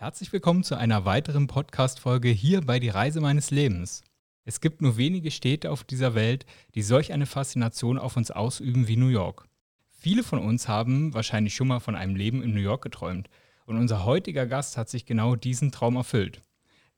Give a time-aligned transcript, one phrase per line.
[0.00, 4.04] Herzlich willkommen zu einer weiteren Podcast-Folge hier bei Die Reise meines Lebens.
[4.44, 8.86] Es gibt nur wenige Städte auf dieser Welt, die solch eine Faszination auf uns ausüben
[8.86, 9.48] wie New York.
[9.90, 13.28] Viele von uns haben wahrscheinlich schon mal von einem Leben in New York geträumt.
[13.66, 16.42] Und unser heutiger Gast hat sich genau diesen Traum erfüllt.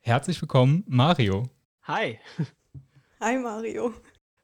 [0.01, 1.49] Herzlich willkommen, Mario.
[1.85, 2.19] Hi.
[3.19, 3.95] Hi, Mario.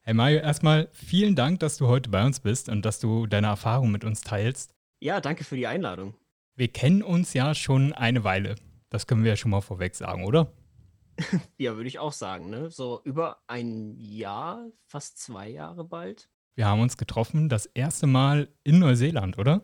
[0.00, 3.48] Hey Mario, erstmal vielen Dank, dass du heute bei uns bist und dass du deine
[3.48, 4.72] Erfahrung mit uns teilst.
[4.98, 6.14] Ja, danke für die Einladung.
[6.58, 8.54] Wir kennen uns ja schon eine Weile.
[8.88, 10.50] Das können wir ja schon mal vorweg sagen, oder?
[11.58, 12.70] ja, würde ich auch sagen, ne?
[12.70, 16.30] So über ein Jahr, fast zwei Jahre bald.
[16.54, 19.60] Wir haben uns getroffen, das erste Mal in Neuseeland, oder?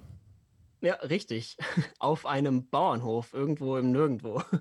[0.83, 1.57] Ja, richtig.
[1.99, 4.43] Auf einem Bauernhof, irgendwo im Nirgendwo.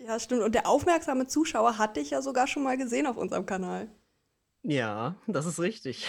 [0.00, 0.42] Ja, stimmt.
[0.42, 3.88] Und der aufmerksame Zuschauer hat dich ja sogar schon mal gesehen auf unserem Kanal.
[4.62, 6.08] Ja, das ist richtig.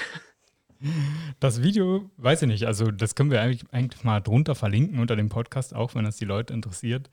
[1.40, 5.16] Das Video, weiß ich nicht, also das können wir eigentlich, eigentlich mal drunter verlinken unter
[5.16, 7.10] dem Podcast, auch wenn das die Leute interessiert,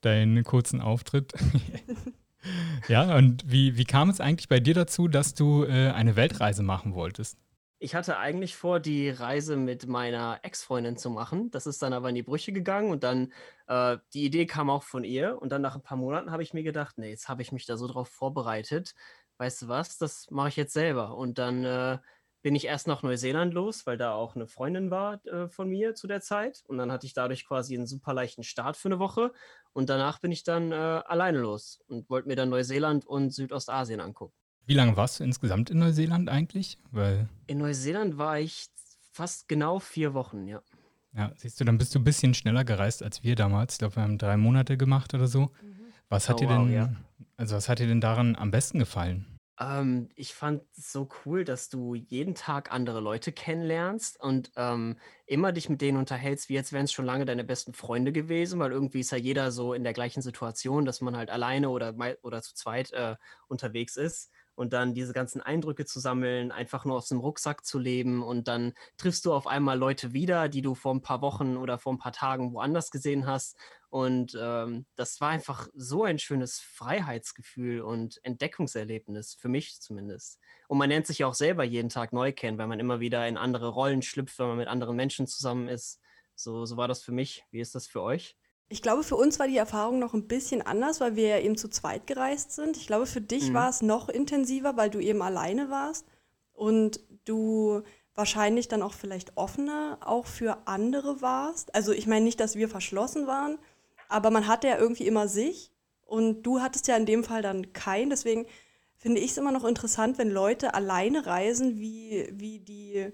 [0.00, 1.32] deinen kurzen Auftritt.
[2.88, 6.64] ja, und wie, wie kam es eigentlich bei dir dazu, dass du äh, eine Weltreise
[6.64, 7.38] machen wolltest?
[7.78, 11.50] Ich hatte eigentlich vor, die Reise mit meiner Ex-Freundin zu machen.
[11.50, 13.32] Das ist dann aber in die Brüche gegangen und dann
[13.66, 15.40] äh, die Idee kam auch von ihr.
[15.40, 17.66] Und dann nach ein paar Monaten habe ich mir gedacht, nee, jetzt habe ich mich
[17.66, 18.94] da so drauf vorbereitet.
[19.36, 21.16] Weißt du was, das mache ich jetzt selber.
[21.16, 21.98] Und dann äh,
[22.44, 25.94] bin ich erst nach Neuseeland los, weil da auch eine Freundin war äh, von mir
[25.94, 26.62] zu der Zeit.
[26.68, 29.32] Und dann hatte ich dadurch quasi einen super leichten Start für eine Woche.
[29.72, 33.98] Und danach bin ich dann äh, alleine los und wollte mir dann Neuseeland und Südostasien
[33.98, 34.34] angucken.
[34.66, 36.76] Wie lange warst du insgesamt in Neuseeland eigentlich?
[36.90, 38.66] Weil in Neuseeland war ich
[39.10, 40.60] fast genau vier Wochen, ja.
[41.16, 43.74] Ja, siehst du, dann bist du ein bisschen schneller gereist als wir damals.
[43.74, 45.50] Ich glaube, wir haben drei Monate gemacht oder so.
[45.62, 45.76] Mhm.
[46.10, 46.92] Was hat oh, dir denn, wow, ja.
[47.38, 49.33] also was hat dir denn daran am besten gefallen?
[49.60, 54.98] Ähm, ich fand es so cool, dass du jeden Tag andere Leute kennenlernst und ähm,
[55.26, 58.58] immer dich mit denen unterhältst, wie jetzt wären es schon lange deine besten Freunde gewesen,
[58.58, 61.94] weil irgendwie ist ja jeder so in der gleichen Situation, dass man halt alleine oder,
[62.22, 63.14] oder zu zweit äh,
[63.46, 67.78] unterwegs ist und dann diese ganzen Eindrücke zu sammeln, einfach nur aus dem Rucksack zu
[67.78, 71.56] leben und dann triffst du auf einmal Leute wieder, die du vor ein paar Wochen
[71.56, 73.56] oder vor ein paar Tagen woanders gesehen hast.
[73.90, 80.40] Und ähm, das war einfach so ein schönes Freiheitsgefühl und Entdeckungserlebnis, für mich zumindest.
[80.66, 83.28] Und man lernt sich ja auch selber jeden Tag neu kennen, weil man immer wieder
[83.28, 86.00] in andere Rollen schlüpft, wenn man mit anderen Menschen zusammen ist.
[86.34, 87.44] So, so war das für mich.
[87.50, 88.36] Wie ist das für euch?
[88.68, 91.56] Ich glaube, für uns war die Erfahrung noch ein bisschen anders, weil wir ja eben
[91.56, 92.76] zu zweit gereist sind.
[92.76, 93.54] Ich glaube, für dich mhm.
[93.54, 96.06] war es noch intensiver, weil du eben alleine warst
[96.52, 97.82] und du
[98.14, 101.74] wahrscheinlich dann auch vielleicht offener auch für andere warst.
[101.74, 103.58] Also ich meine nicht, dass wir verschlossen waren,
[104.08, 105.72] aber man hatte ja irgendwie immer sich
[106.06, 108.10] und du hattest ja in dem Fall dann keinen.
[108.10, 108.46] Deswegen
[108.96, 113.10] finde ich es immer noch interessant, wenn Leute alleine reisen, wie, wie, die,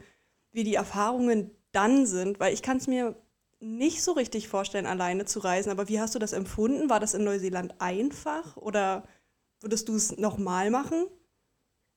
[0.53, 3.17] wie die Erfahrungen dann sind, weil ich kann es mir
[3.61, 5.71] nicht so richtig vorstellen, alleine zu reisen.
[5.71, 6.91] Aber wie hast du das empfunden?
[6.91, 9.07] War das in Neuseeland einfach oder
[9.61, 11.07] würdest du es nochmal machen?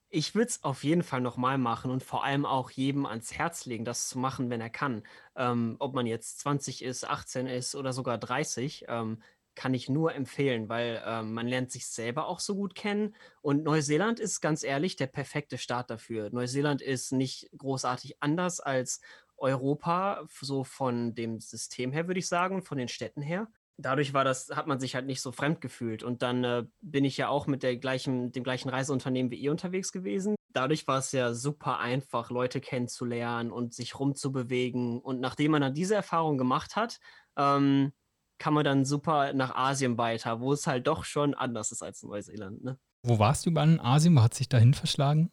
[0.10, 3.66] Ich würde es auf jeden Fall nochmal machen und vor allem auch jedem ans Herz
[3.66, 5.02] legen, das zu machen, wenn er kann.
[5.36, 9.24] Ähm, ob man jetzt 20 ist, 18 ist oder sogar 30, ähm,
[9.56, 13.16] kann ich nur empfehlen, weil ähm, man lernt sich selber auch so gut kennen.
[13.42, 16.30] Und Neuseeland ist ganz ehrlich der perfekte Start dafür.
[16.32, 19.02] Neuseeland ist nicht großartig anders als
[19.38, 23.48] Europa, so von dem System her, würde ich sagen, von den Städten her.
[23.78, 26.04] Dadurch war das, hat man sich halt nicht so fremd gefühlt.
[26.04, 29.52] Und dann äh, bin ich ja auch mit der gleichen, dem gleichen Reiseunternehmen wie ihr
[29.52, 30.36] unterwegs gewesen.
[30.50, 35.00] Dadurch war es ja super einfach, Leute kennenzulernen und sich rumzubewegen.
[35.00, 37.00] Und nachdem man dann diese Erfahrung gemacht hat,
[37.36, 37.94] ähm,
[38.38, 42.04] kann man dann super nach Asien weiter, wo es halt doch schon anders ist als
[42.04, 42.64] Neuseeland.
[42.64, 42.78] Ne?
[43.02, 44.16] Wo warst du überall in Asien?
[44.16, 45.32] Wo hat sich dahin verschlagen?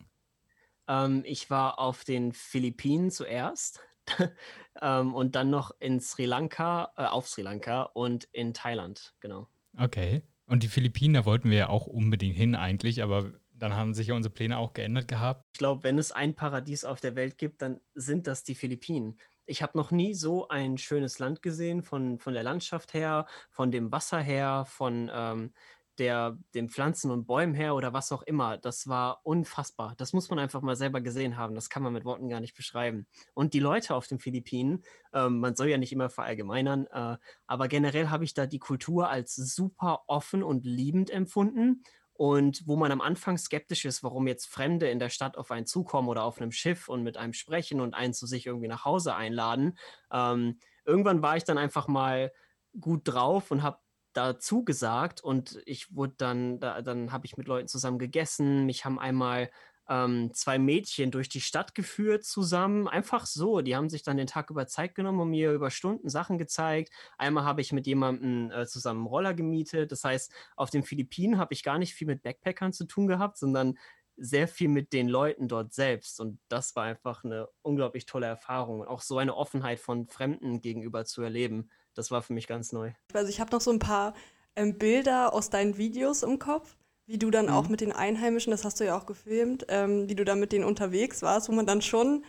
[0.89, 3.81] Ähm, ich war auf den Philippinen zuerst.
[4.82, 9.48] ähm, und dann noch in Sri Lanka, äh, auf Sri Lanka und in Thailand, genau.
[9.78, 10.22] Okay.
[10.47, 14.09] Und die Philippinen, da wollten wir ja auch unbedingt hin eigentlich, aber dann haben sich
[14.09, 15.44] ja unsere Pläne auch geändert gehabt.
[15.53, 19.19] Ich glaube, wenn es ein Paradies auf der Welt gibt, dann sind das die Philippinen.
[19.47, 23.71] Ich habe noch nie so ein schönes Land gesehen, von, von der Landschaft her, von
[23.71, 25.53] dem Wasser her, von ähm,
[26.00, 29.94] der, den Pflanzen und Bäumen her oder was auch immer, das war unfassbar.
[29.98, 31.54] Das muss man einfach mal selber gesehen haben.
[31.54, 33.06] Das kann man mit Worten gar nicht beschreiben.
[33.34, 34.82] Und die Leute auf den Philippinen,
[35.12, 37.16] ähm, man soll ja nicht immer verallgemeinern, äh,
[37.47, 41.84] aber generell habe ich da die Kultur als super offen und liebend empfunden.
[42.14, 45.66] Und wo man am Anfang skeptisch ist, warum jetzt Fremde in der Stadt auf einen
[45.66, 48.84] zukommen oder auf einem Schiff und mit einem sprechen und einen zu sich irgendwie nach
[48.84, 49.78] Hause einladen,
[50.12, 52.32] ähm, irgendwann war ich dann einfach mal
[52.78, 53.78] gut drauf und habe
[54.12, 58.66] dazu gesagt und ich wurde dann, da, dann habe ich mit Leuten zusammen gegessen.
[58.66, 59.51] Mich haben einmal
[59.91, 62.86] ähm, zwei Mädchen durch die Stadt geführt zusammen.
[62.86, 63.60] Einfach so.
[63.60, 66.92] Die haben sich dann den Tag über Zeit genommen und mir über Stunden Sachen gezeigt.
[67.18, 69.91] Einmal habe ich mit jemandem äh, zusammen Roller gemietet.
[69.91, 73.36] Das heißt, auf den Philippinen habe ich gar nicht viel mit Backpackern zu tun gehabt,
[73.36, 73.77] sondern
[74.16, 76.21] sehr viel mit den Leuten dort selbst.
[76.21, 78.80] Und das war einfach eine unglaublich tolle Erfahrung.
[78.80, 81.68] Und auch so eine Offenheit von Fremden gegenüber zu erleben,
[82.00, 82.92] das war für mich ganz neu.
[83.12, 84.14] Also ich habe noch so ein paar
[84.56, 86.76] ähm, Bilder aus deinen Videos im Kopf
[87.10, 87.52] wie du dann mhm.
[87.52, 90.52] auch mit den Einheimischen, das hast du ja auch gefilmt, ähm, wie du dann mit
[90.52, 92.24] denen unterwegs warst, wo man dann schon,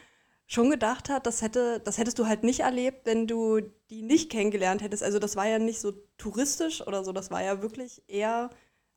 [0.48, 4.32] schon gedacht hat, das, hätte, das hättest du halt nicht erlebt, wenn du die nicht
[4.32, 5.04] kennengelernt hättest.
[5.04, 8.50] Also das war ja nicht so touristisch oder so, das war ja wirklich eher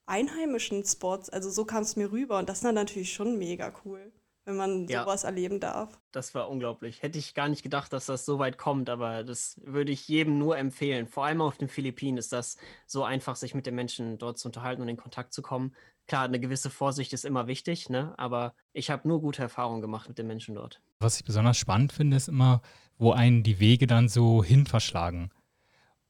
[0.06, 1.28] einheimischen Spots.
[1.28, 4.10] Also so kam es mir rüber und das ist dann natürlich schon mega cool
[4.44, 5.02] wenn man ja.
[5.02, 5.98] sowas erleben darf.
[6.12, 7.02] Das war unglaublich.
[7.02, 10.38] Hätte ich gar nicht gedacht, dass das so weit kommt, aber das würde ich jedem
[10.38, 11.06] nur empfehlen.
[11.06, 14.48] Vor allem auf den Philippinen ist das so einfach, sich mit den Menschen dort zu
[14.48, 15.74] unterhalten und in Kontakt zu kommen.
[16.06, 18.12] Klar, eine gewisse Vorsicht ist immer wichtig, ne?
[18.18, 20.82] aber ich habe nur gute Erfahrungen gemacht mit den Menschen dort.
[21.00, 22.60] Was ich besonders spannend finde, ist immer,
[22.98, 25.30] wo einen die Wege dann so hin verschlagen.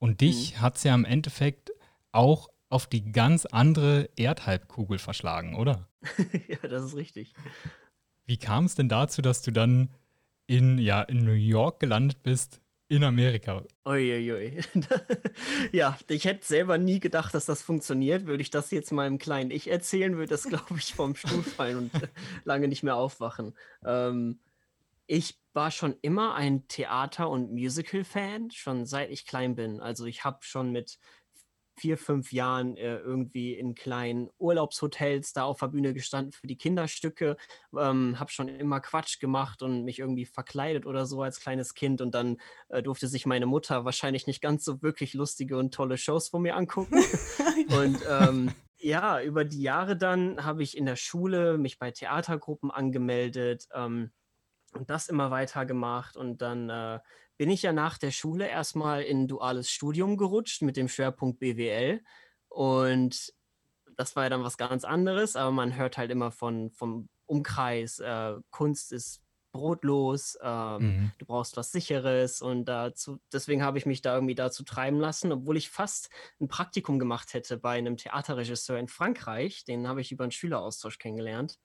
[0.01, 0.61] Und dich mhm.
[0.61, 1.73] hat es ja im Endeffekt
[2.11, 5.89] auch auf die ganz andere Erdhalbkugel verschlagen, oder?
[6.49, 7.35] ja, das ist richtig.
[8.27, 9.91] Wie kam es denn dazu, dass du dann
[10.47, 13.65] in, ja, in New York gelandet bist, in Amerika?
[13.87, 14.61] Uiuiui.
[15.73, 18.27] ja, ich hätte selber nie gedacht, dass das funktioniert.
[18.27, 21.79] Würde ich das jetzt meinem kleinen Ich erzählen, würde das, glaube ich, vom Stuhl fallen
[21.79, 21.91] und
[22.45, 23.55] lange nicht mehr aufwachen.
[23.85, 24.41] Ähm,
[25.07, 29.81] ich war schon immer ein Theater- und Musical-Fan, schon seit ich klein bin.
[29.81, 30.99] Also ich habe schon mit
[31.77, 36.57] vier, fünf Jahren äh, irgendwie in kleinen Urlaubshotels da auf der Bühne gestanden für die
[36.57, 37.37] Kinderstücke,
[37.79, 42.01] ähm, habe schon immer Quatsch gemacht und mich irgendwie verkleidet oder so als kleines Kind
[42.01, 42.39] und dann
[42.69, 46.43] äh, durfte sich meine Mutter wahrscheinlich nicht ganz so wirklich lustige und tolle Shows von
[46.43, 46.97] mir angucken.
[47.79, 52.71] und ähm, ja, über die Jahre dann habe ich in der Schule mich bei Theatergruppen
[52.71, 54.11] angemeldet ähm,
[54.75, 56.99] und das immer weiter gemacht und dann äh,
[57.37, 62.01] bin ich ja nach der Schule erstmal in duales Studium gerutscht mit dem Schwerpunkt BWL.
[62.49, 63.33] Und
[63.97, 67.99] das war ja dann was ganz anderes, aber man hört halt immer von, vom Umkreis,
[68.01, 69.21] äh, Kunst ist
[69.53, 71.13] brotlos, ähm, mhm.
[71.19, 75.31] du brauchst was Sicheres und dazu, deswegen habe ich mich da irgendwie dazu treiben lassen,
[75.31, 76.11] obwohl ich fast
[76.41, 80.99] ein Praktikum gemacht hätte bei einem Theaterregisseur in Frankreich, den habe ich über einen Schüleraustausch
[80.99, 81.59] kennengelernt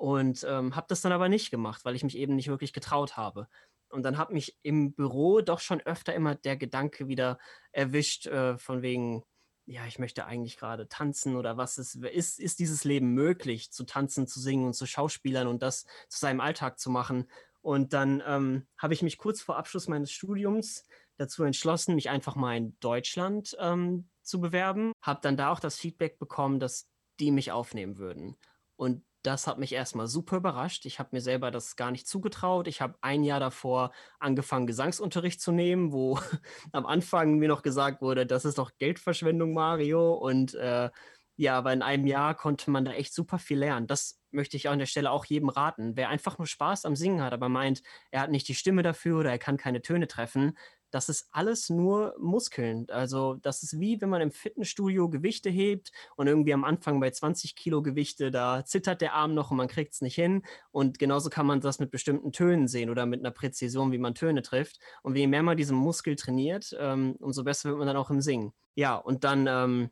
[0.00, 3.18] und ähm, habe das dann aber nicht gemacht, weil ich mich eben nicht wirklich getraut
[3.18, 3.48] habe.
[3.90, 7.38] Und dann hat mich im Büro doch schon öfter immer der Gedanke wieder
[7.70, 9.24] erwischt, äh, von wegen,
[9.66, 13.84] ja, ich möchte eigentlich gerade tanzen oder was ist, ist, ist dieses Leben möglich, zu
[13.84, 17.30] tanzen, zu singen und zu Schauspielern und das zu seinem Alltag zu machen.
[17.60, 20.86] Und dann ähm, habe ich mich kurz vor Abschluss meines Studiums
[21.18, 24.92] dazu entschlossen, mich einfach mal in Deutschland ähm, zu bewerben.
[25.02, 26.88] Habe dann da auch das Feedback bekommen, dass
[27.18, 28.38] die mich aufnehmen würden.
[28.76, 30.86] Und das hat mich erstmal super überrascht.
[30.86, 32.68] Ich habe mir selber das gar nicht zugetraut.
[32.68, 36.18] Ich habe ein Jahr davor angefangen, Gesangsunterricht zu nehmen, wo
[36.72, 40.14] am Anfang mir noch gesagt wurde, das ist doch Geldverschwendung, Mario.
[40.14, 40.90] Und äh,
[41.36, 43.86] ja, aber in einem Jahr konnte man da echt super viel lernen.
[43.86, 45.96] Das möchte ich an der Stelle auch jedem raten.
[45.96, 49.20] Wer einfach nur Spaß am Singen hat, aber meint, er hat nicht die Stimme dafür
[49.20, 50.56] oder er kann keine Töne treffen,
[50.90, 52.86] das ist alles nur Muskeln.
[52.90, 57.10] Also das ist wie wenn man im Fitnessstudio Gewichte hebt und irgendwie am Anfang bei
[57.10, 60.42] 20 Kilo Gewichte, da zittert der Arm noch und man kriegt es nicht hin.
[60.70, 64.14] Und genauso kann man das mit bestimmten Tönen sehen oder mit einer Präzision, wie man
[64.14, 64.78] Töne trifft.
[65.02, 68.20] Und je mehr man diesen Muskel trainiert, ähm, umso besser wird man dann auch im
[68.20, 68.52] Singen.
[68.74, 69.90] Ja, und dann ähm,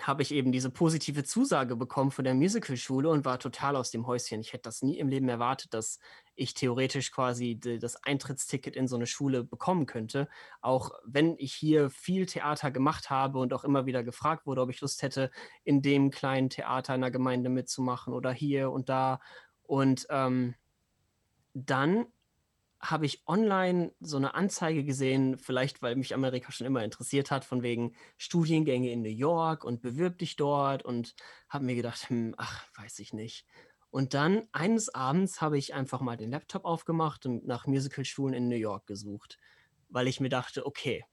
[0.00, 4.06] habe ich eben diese positive Zusage bekommen von der Musicalschule und war total aus dem
[4.06, 4.40] Häuschen.
[4.40, 6.00] Ich hätte das nie im Leben erwartet, dass
[6.34, 10.28] ich theoretisch quasi das Eintrittsticket in so eine Schule bekommen könnte.
[10.60, 14.70] Auch wenn ich hier viel Theater gemacht habe und auch immer wieder gefragt wurde, ob
[14.70, 15.30] ich Lust hätte,
[15.64, 19.20] in dem kleinen Theater in der Gemeinde mitzumachen oder hier und da.
[19.62, 20.54] Und ähm,
[21.54, 22.06] dann
[22.80, 27.44] habe ich online so eine Anzeige gesehen, vielleicht weil mich Amerika schon immer interessiert hat,
[27.44, 31.14] von wegen Studiengänge in New York und bewirb dich dort und
[31.48, 33.46] habe mir gedacht, hm, ach, weiß ich nicht.
[33.90, 38.48] Und dann eines Abends habe ich einfach mal den Laptop aufgemacht und nach Musicalschulen in
[38.48, 39.38] New York gesucht,
[39.88, 41.04] weil ich mir dachte, okay,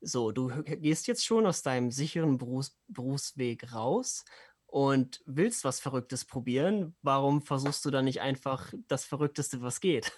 [0.00, 4.24] so, du gehst jetzt schon aus deinem sicheren Berufs Berufsweg raus
[4.66, 6.96] und willst was Verrücktes probieren.
[7.02, 10.12] Warum versuchst du dann nicht einfach das Verrückteste, was geht?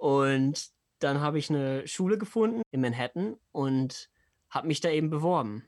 [0.00, 4.08] Und dann habe ich eine Schule gefunden in Manhattan und
[4.48, 5.66] habe mich da eben beworben.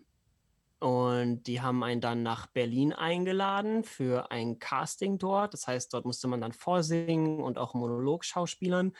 [0.78, 5.52] Und die haben einen dann nach Berlin eingeladen für ein Casting dort.
[5.52, 8.92] Das heißt, dort musste man dann vorsingen und auch Monolog schauspielern.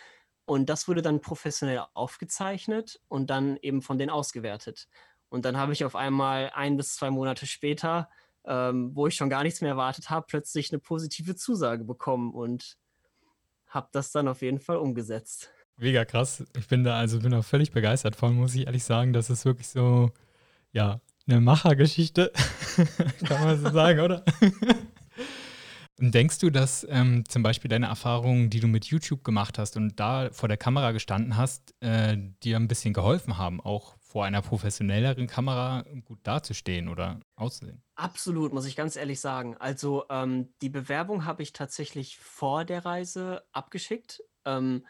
[0.45, 4.87] Und das wurde dann professionell aufgezeichnet und dann eben von denen ausgewertet.
[5.31, 8.11] Und dann habe ich auf einmal ein bis zwei Monate später
[8.45, 12.77] ähm, wo ich schon gar nichts mehr erwartet habe, plötzlich eine positive Zusage bekommen und
[13.73, 15.51] habe das dann auf jeden Fall umgesetzt.
[15.77, 16.45] Mega krass.
[16.57, 19.13] Ich bin da also bin auch völlig begeistert von, muss ich ehrlich sagen.
[19.13, 20.11] Das ist wirklich so,
[20.73, 22.33] ja, eine Machergeschichte,
[23.25, 24.25] kann man so sagen, oder?
[25.99, 29.77] Und denkst du, dass ähm, zum Beispiel deine Erfahrungen, die du mit YouTube gemacht hast
[29.77, 34.27] und da vor der Kamera gestanden hast, äh, dir ein bisschen geholfen haben, auch vor
[34.27, 37.83] einer professionelleren Kamera gut dazustehen oder auszusehen?
[37.95, 39.57] Absolut, muss ich ganz ehrlich sagen.
[39.57, 44.23] Also ähm, die Bewerbung habe ich tatsächlich vor der Reise abgeschickt.
[44.45, 44.85] Ähm,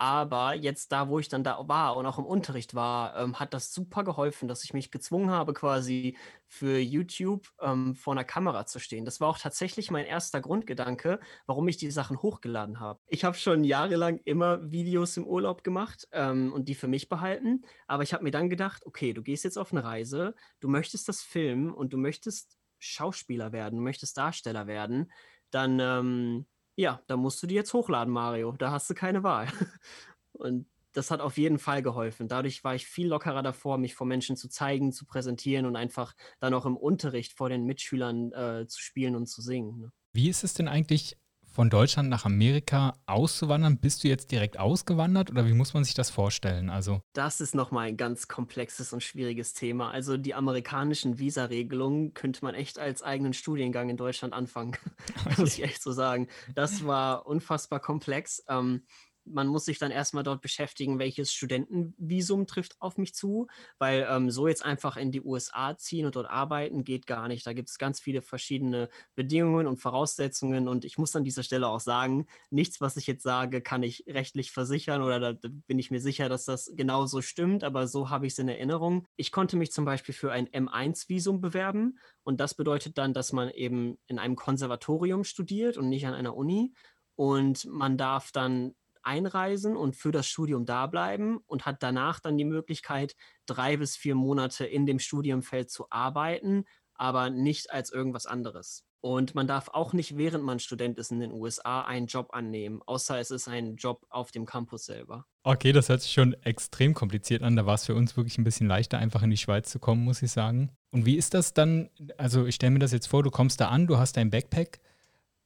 [0.00, 3.52] aber jetzt da, wo ich dann da war und auch im Unterricht war, ähm, hat
[3.52, 6.16] das super geholfen, dass ich mich gezwungen habe, quasi
[6.46, 9.04] für YouTube ähm, vor einer Kamera zu stehen.
[9.04, 13.00] Das war auch tatsächlich mein erster Grundgedanke, warum ich die Sachen hochgeladen habe.
[13.08, 17.62] Ich habe schon jahrelang immer Videos im Urlaub gemacht ähm, und die für mich behalten.
[17.86, 21.08] Aber ich habe mir dann gedacht, okay, du gehst jetzt auf eine Reise, du möchtest
[21.08, 25.12] das filmen und du möchtest Schauspieler werden, möchtest Darsteller werden,
[25.50, 26.46] dann ähm,
[26.80, 28.52] ja, da musst du die jetzt hochladen, Mario.
[28.52, 29.48] Da hast du keine Wahl.
[30.32, 32.26] Und das hat auf jeden Fall geholfen.
[32.26, 36.14] Dadurch war ich viel lockerer davor, mich vor Menschen zu zeigen, zu präsentieren und einfach
[36.40, 39.78] dann auch im Unterricht vor den Mitschülern äh, zu spielen und zu singen.
[39.78, 39.92] Ne?
[40.12, 41.16] Wie ist es denn eigentlich
[41.50, 43.78] von Deutschland nach Amerika auszuwandern?
[43.78, 46.70] Bist du jetzt direkt ausgewandert oder wie muss man sich das vorstellen?
[46.70, 49.90] Also das ist nochmal ein ganz komplexes und schwieriges Thema.
[49.90, 54.76] Also die amerikanischen Visa-Regelungen könnte man echt als eigenen Studiengang in Deutschland anfangen,
[55.38, 56.28] muss ich echt so sagen.
[56.54, 58.44] Das war unfassbar komplex.
[58.48, 58.82] Ähm,
[59.24, 63.46] man muss sich dann erstmal dort beschäftigen, welches Studentenvisum trifft auf mich zu,
[63.78, 67.46] weil ähm, so jetzt einfach in die USA ziehen und dort arbeiten geht gar nicht.
[67.46, 71.68] Da gibt es ganz viele verschiedene Bedingungen und Voraussetzungen und ich muss an dieser Stelle
[71.68, 75.90] auch sagen, nichts, was ich jetzt sage, kann ich rechtlich versichern oder da bin ich
[75.90, 79.06] mir sicher, dass das genau so stimmt, aber so habe ich es in Erinnerung.
[79.16, 83.50] Ich konnte mich zum Beispiel für ein M1-Visum bewerben und das bedeutet dann, dass man
[83.50, 86.72] eben in einem Konservatorium studiert und nicht an einer Uni.
[87.16, 92.36] Und man darf dann einreisen und für das Studium da bleiben und hat danach dann
[92.36, 93.14] die Möglichkeit,
[93.46, 96.64] drei bis vier Monate in dem Studiumfeld zu arbeiten,
[96.94, 98.84] aber nicht als irgendwas anderes.
[99.02, 102.82] Und man darf auch nicht, während man Student ist in den USA, einen Job annehmen,
[102.84, 105.24] außer es ist ein Job auf dem Campus selber.
[105.42, 107.56] Okay, das hört sich schon extrem kompliziert an.
[107.56, 110.04] Da war es für uns wirklich ein bisschen leichter, einfach in die Schweiz zu kommen,
[110.04, 110.70] muss ich sagen.
[110.90, 111.88] Und wie ist das dann?
[112.18, 114.80] Also, ich stelle mir das jetzt vor, du kommst da an, du hast dein Backpack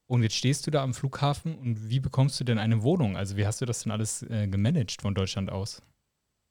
[0.07, 3.17] und jetzt stehst du da am Flughafen und wie bekommst du denn eine Wohnung?
[3.17, 5.83] Also wie hast du das denn alles äh, gemanagt von Deutschland aus?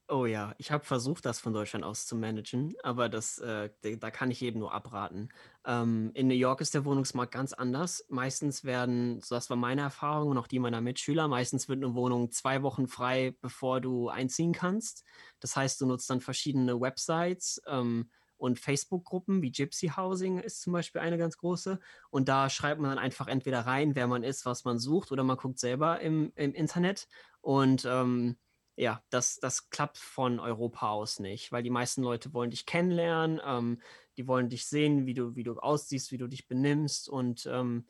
[0.10, 4.12] Oh ja, ich habe versucht, das von Deutschland aus zu managen, aber das, äh, da
[4.12, 5.30] kann ich eben nur abraten.
[5.66, 8.06] Ähm, in New York ist der Wohnungsmarkt ganz anders.
[8.10, 11.96] Meistens werden, so das war meine Erfahrung und auch die meiner Mitschüler, meistens wird eine
[11.96, 15.06] Wohnung zwei Wochen frei, bevor du einziehen kannst.
[15.40, 17.62] Das heißt, du nutzt dann verschiedene Websites.
[17.66, 18.10] Ähm,
[18.44, 21.80] und Facebook-Gruppen wie Gypsy Housing ist zum Beispiel eine ganz große.
[22.10, 25.24] Und da schreibt man dann einfach entweder rein, wer man ist, was man sucht, oder
[25.24, 27.08] man guckt selber im, im Internet.
[27.40, 28.36] Und ähm,
[28.76, 33.40] ja, das, das klappt von Europa aus nicht, weil die meisten Leute wollen dich kennenlernen,
[33.46, 33.82] ähm,
[34.18, 37.08] die wollen dich sehen, wie du, wie du aussiehst, wie du dich benimmst.
[37.08, 37.88] Und ähm,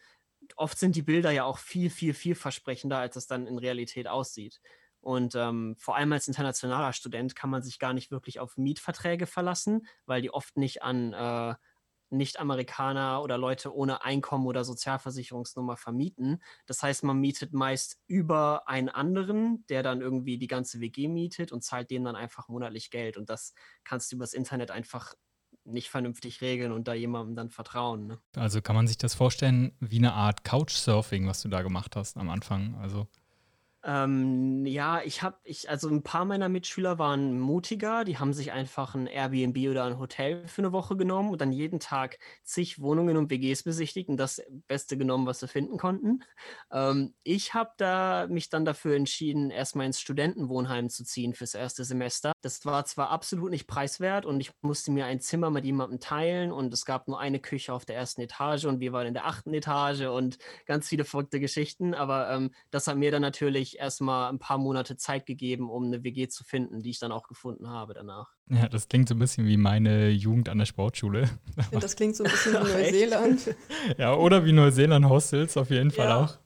[0.55, 4.61] oft sind die Bilder ja auch viel, viel, vielversprechender, als es dann in Realität aussieht.
[5.03, 9.27] Und ähm, vor allem als internationaler Student kann man sich gar nicht wirklich auf Mietverträge
[9.27, 11.55] verlassen, weil die oft nicht an äh,
[12.09, 16.41] Nicht-Amerikaner oder Leute ohne Einkommen oder Sozialversicherungsnummer vermieten.
[16.67, 21.51] Das heißt, man mietet meist über einen anderen, der dann irgendwie die ganze WG mietet
[21.51, 23.17] und zahlt dem dann einfach monatlich Geld.
[23.17, 25.15] Und das kannst du übers Internet einfach
[25.65, 28.07] nicht vernünftig regeln und da jemandem dann vertrauen.
[28.07, 28.19] Ne?
[28.35, 32.17] Also kann man sich das vorstellen wie eine Art Couchsurfing, was du da gemacht hast
[32.17, 32.75] am Anfang?
[32.75, 33.07] Also
[33.85, 38.53] ähm, ja, ich habe, ich, also ein paar meiner Mitschüler waren mutiger, die haben sich
[38.53, 42.79] einfach ein Airbnb oder ein Hotel für eine Woche genommen und dann jeden Tag zig
[42.79, 46.23] Wohnungen und WGs besichtigt und das Beste genommen, was sie finden konnten.
[46.71, 51.83] Ähm, ich habe da mich dann dafür entschieden, erstmal ins Studentenwohnheim zu ziehen fürs erste
[51.83, 52.31] Semester.
[52.41, 56.53] Das war zwar absolut nicht preiswert und ich musste mir ein Zimmer mit jemandem teilen
[56.53, 59.25] und es gab nur eine Küche auf der ersten Etage und wir waren in der
[59.25, 64.29] achten Etage und ganz viele verrückte Geschichten, aber ähm, das hat mir dann natürlich erstmal
[64.31, 67.69] ein paar Monate Zeit gegeben, um eine WG zu finden, die ich dann auch gefunden
[67.69, 68.31] habe danach.
[68.49, 71.29] Ja, das klingt so ein bisschen wie meine Jugend an der Sportschule.
[71.71, 73.55] Das klingt so ein bisschen wie Neuseeland.
[73.97, 76.23] ja, oder wie Neuseeland-Hostels auf jeden Fall ja.
[76.23, 76.37] auch.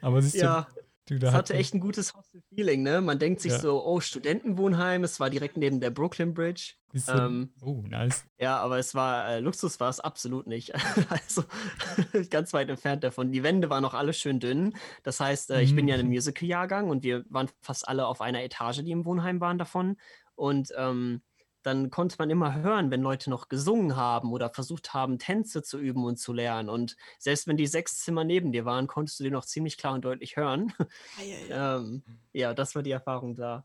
[0.00, 0.66] Aber siehst ja.
[0.74, 3.02] du, Du, da das hatte echt ein gutes Hostel-Feeling, ne?
[3.02, 3.58] Man denkt sich ja.
[3.58, 6.74] so, oh, Studentenwohnheim, es war direkt neben der Brooklyn Bridge.
[7.08, 8.24] Ähm, oh, nice.
[8.38, 10.72] Ja, aber es war, äh, Luxus war es absolut nicht.
[11.10, 11.44] also
[12.30, 13.32] ganz weit entfernt davon.
[13.32, 14.74] Die Wände waren noch alle schön dünn.
[15.02, 16.14] Das heißt, äh, ich bin ja in einem mhm.
[16.14, 19.96] Musical-Jahrgang und wir waren fast alle auf einer Etage, die im Wohnheim waren davon.
[20.36, 21.20] Und ähm,
[21.64, 25.78] dann konnte man immer hören, wenn Leute noch gesungen haben oder versucht haben, Tänze zu
[25.78, 26.68] üben und zu lernen.
[26.68, 29.94] Und selbst wenn die sechs Zimmer neben dir waren, konntest du die noch ziemlich klar
[29.94, 30.72] und deutlich hören.
[31.50, 32.02] ähm,
[32.32, 33.64] ja, das war die Erfahrung da.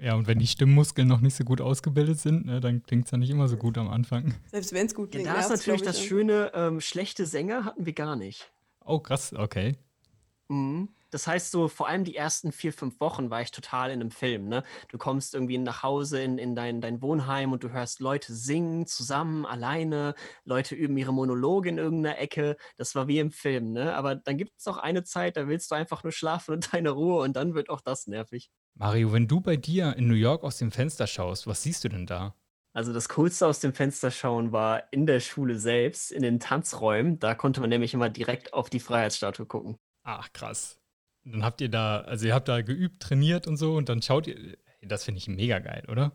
[0.00, 3.10] Ja, und wenn die Stimmmuskeln noch nicht so gut ausgebildet sind, ne, dann klingt es
[3.10, 4.34] ja nicht immer so gut am Anfang.
[4.46, 5.26] Selbst wenn es gut klingt.
[5.26, 8.50] Ja, da ist natürlich das Schöne, ähm, schlechte Sänger hatten wir gar nicht.
[8.84, 9.76] Oh, krass, okay.
[10.48, 10.88] Mhm.
[11.12, 14.10] Das heißt, so vor allem die ersten vier, fünf Wochen war ich total in einem
[14.10, 14.48] Film.
[14.48, 14.64] Ne?
[14.88, 18.86] Du kommst irgendwie nach Hause in, in dein, dein Wohnheim und du hörst Leute singen,
[18.86, 20.14] zusammen, alleine.
[20.44, 22.56] Leute üben ihre Monologe in irgendeiner Ecke.
[22.78, 23.72] Das war wie im Film.
[23.72, 23.94] Ne?
[23.94, 26.90] Aber dann gibt es auch eine Zeit, da willst du einfach nur schlafen und deine
[26.90, 28.50] Ruhe und dann wird auch das nervig.
[28.74, 31.90] Mario, wenn du bei dir in New York aus dem Fenster schaust, was siehst du
[31.90, 32.34] denn da?
[32.74, 37.18] Also das Coolste aus dem Fenster schauen war in der Schule selbst, in den Tanzräumen.
[37.18, 39.76] Da konnte man nämlich immer direkt auf die Freiheitsstatue gucken.
[40.04, 40.81] Ach, krass.
[41.24, 44.26] Dann habt ihr da, also ihr habt da geübt, trainiert und so und dann schaut
[44.26, 46.12] ihr, das finde ich mega geil, oder?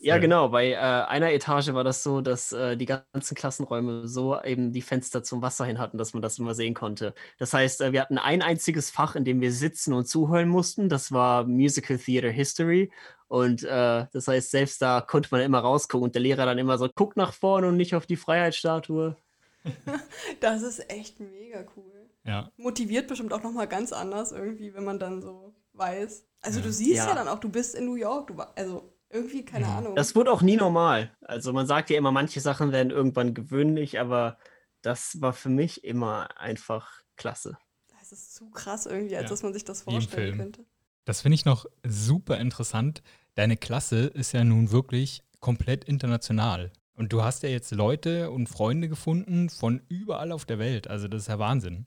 [0.00, 0.50] Ja, genau.
[0.50, 4.80] Bei äh, einer Etage war das so, dass äh, die ganzen Klassenräume so eben die
[4.80, 7.14] Fenster zum Wasser hin hatten, dass man das immer sehen konnte.
[7.38, 10.88] Das heißt, äh, wir hatten ein einziges Fach, in dem wir sitzen und zuhören mussten.
[10.88, 12.92] Das war Musical Theater History.
[13.26, 16.78] Und äh, das heißt, selbst da konnte man immer rausgucken und der Lehrer dann immer
[16.78, 19.16] so, guck nach vorne und nicht auf die Freiheitsstatue.
[20.40, 21.97] das ist echt mega cool.
[22.28, 22.52] Ja.
[22.58, 26.26] Motiviert bestimmt auch nochmal ganz anders irgendwie, wenn man dann so weiß.
[26.42, 26.64] Also ja.
[26.66, 27.08] du siehst ja.
[27.08, 27.14] ja.
[27.14, 29.78] dann auch, du bist in New York, du, also irgendwie, keine ja.
[29.78, 29.96] Ahnung.
[29.96, 31.10] Das wird auch nie normal.
[31.22, 34.36] Also man sagt ja immer, manche Sachen werden irgendwann gewöhnlich, aber
[34.82, 37.56] das war für mich immer einfach klasse.
[37.98, 40.64] Das ist zu krass irgendwie, als dass man sich das vorstellen könnte.
[41.06, 43.02] Das finde ich noch super interessant.
[43.34, 46.72] Deine Klasse ist ja nun wirklich komplett international.
[46.94, 50.88] Und du hast ja jetzt Leute und Freunde gefunden von überall auf der Welt.
[50.88, 51.86] Also das ist ja Wahnsinn.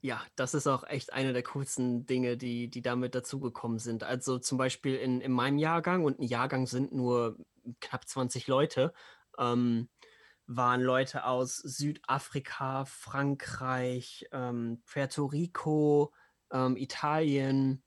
[0.00, 4.04] Ja, das ist auch echt eine der coolsten Dinge, die, die damit dazugekommen sind.
[4.04, 7.36] Also zum Beispiel in, in meinem Jahrgang, und ein Jahrgang sind nur
[7.80, 8.92] knapp 20 Leute,
[9.38, 9.88] ähm,
[10.46, 16.12] waren Leute aus Südafrika, Frankreich, ähm, Puerto Rico,
[16.52, 17.82] ähm, Italien,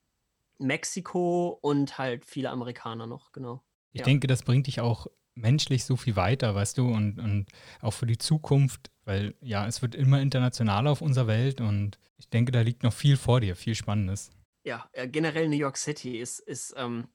[0.58, 3.64] Mexiko und halt viele Amerikaner noch, genau.
[3.92, 4.04] Ich ja.
[4.04, 7.46] denke, das bringt dich auch menschlich so viel weiter, weißt du, und, und
[7.80, 12.28] auch für die Zukunft, weil ja, es wird immer internationaler auf unserer Welt und ich
[12.28, 14.30] denke, da liegt noch viel vor dir, viel Spannendes.
[14.64, 17.08] Ja, äh, generell New York City ist, ist ähm,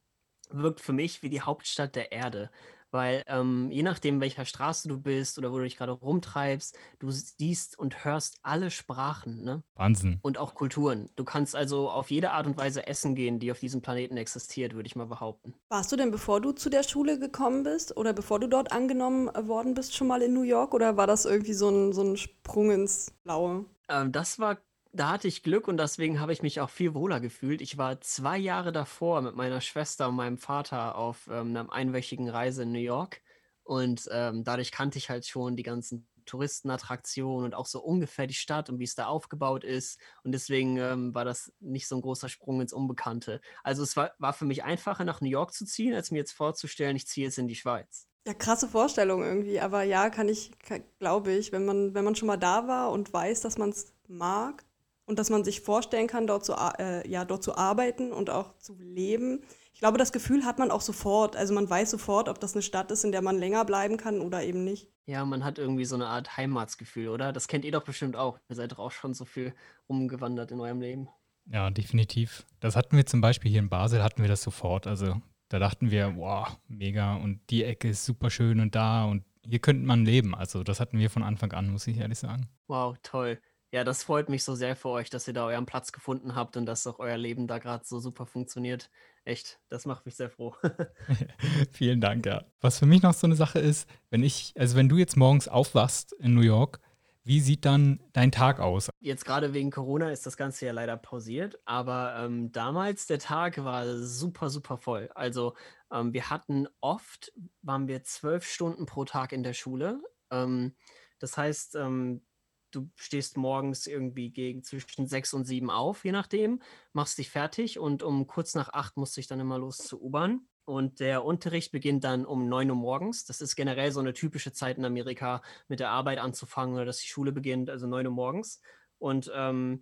[0.49, 2.49] wirkt für mich wie die Hauptstadt der Erde
[2.97, 7.11] weil ähm, je nachdem, welcher Straße du bist oder wo du dich gerade rumtreibst, du
[7.11, 9.61] siehst und hörst alle Sprachen, ne?
[9.75, 10.17] Wahnsinn.
[10.23, 11.07] Und auch Kulturen.
[11.15, 14.73] Du kannst also auf jede Art und Weise essen gehen, die auf diesem Planeten existiert,
[14.73, 15.53] würde ich mal behaupten.
[15.69, 19.29] Warst du denn, bevor du zu der Schule gekommen bist oder bevor du dort angenommen
[19.47, 22.17] worden bist, schon mal in New York oder war das irgendwie so ein, so ein
[22.17, 23.65] Sprung ins Blaue?
[23.89, 24.57] Ähm, das war
[24.97, 27.61] da hatte ich Glück und deswegen habe ich mich auch viel wohler gefühlt.
[27.61, 32.29] Ich war zwei Jahre davor mit meiner Schwester und meinem Vater auf ähm, einer einwöchigen
[32.29, 33.21] Reise in New York
[33.63, 38.33] und ähm, dadurch kannte ich halt schon die ganzen Touristenattraktionen und auch so ungefähr die
[38.33, 39.99] Stadt und wie es da aufgebaut ist.
[40.23, 43.41] Und deswegen ähm, war das nicht so ein großer Sprung ins Unbekannte.
[43.63, 46.33] Also es war, war für mich einfacher, nach New York zu ziehen, als mir jetzt
[46.33, 48.07] vorzustellen, ich ziehe jetzt in die Schweiz.
[48.27, 49.59] Ja, krasse Vorstellung irgendwie.
[49.59, 50.51] Aber ja, kann ich,
[50.99, 53.93] glaube ich, wenn man, wenn man schon mal da war und weiß, dass man es
[54.07, 54.65] mag,
[55.07, 58.55] und dass man sich vorstellen kann, dort zu, äh, ja, dort zu arbeiten und auch
[58.59, 59.41] zu leben.
[59.73, 61.35] Ich glaube, das Gefühl hat man auch sofort.
[61.35, 64.21] Also man weiß sofort, ob das eine Stadt ist, in der man länger bleiben kann
[64.21, 64.91] oder eben nicht.
[65.05, 67.31] Ja, man hat irgendwie so eine Art Heimatsgefühl, oder?
[67.31, 68.37] Das kennt ihr doch bestimmt auch.
[68.49, 69.53] Ihr seid doch auch schon so viel
[69.87, 71.07] rumgewandert in eurem Leben.
[71.45, 72.45] Ja, definitiv.
[72.59, 74.85] Das hatten wir zum Beispiel hier in Basel, hatten wir das sofort.
[74.85, 79.23] Also da dachten wir, wow, mega und die Ecke ist super schön und da und
[79.45, 80.35] hier könnte man leben.
[80.35, 82.49] Also das hatten wir von Anfang an, muss ich ehrlich sagen.
[82.67, 83.39] Wow, toll.
[83.77, 86.57] Ja, das freut mich so sehr für euch, dass ihr da euren Platz gefunden habt
[86.57, 88.89] und dass auch euer Leben da gerade so super funktioniert.
[89.23, 90.55] Echt, das macht mich sehr froh.
[91.73, 92.43] Vielen Dank, ja.
[92.59, 95.47] Was für mich noch so eine Sache ist, wenn ich, also wenn du jetzt morgens
[95.47, 96.79] aufwachst in New York,
[97.23, 98.89] wie sieht dann dein Tag aus?
[98.99, 103.63] Jetzt gerade wegen Corona ist das Ganze ja leider pausiert, aber ähm, damals der Tag
[103.63, 105.11] war super, super voll.
[105.13, 105.53] Also
[105.93, 110.01] ähm, wir hatten oft, waren wir zwölf Stunden pro Tag in der Schule.
[110.31, 110.73] Ähm,
[111.19, 112.23] das heißt, ähm,
[112.71, 116.61] du stehst morgens irgendwie gegen zwischen sechs und sieben auf, je nachdem,
[116.93, 120.01] machst dich fertig und um kurz nach acht musst du dich dann immer los zur
[120.01, 120.47] U-Bahn.
[120.65, 123.23] Und der Unterricht beginnt dann um neun Uhr morgens.
[123.23, 126.97] Das ist generell so eine typische Zeit in Amerika, mit der Arbeit anzufangen oder dass
[126.97, 128.59] die Schule beginnt, also neun Uhr morgens.
[128.97, 129.81] Und ähm,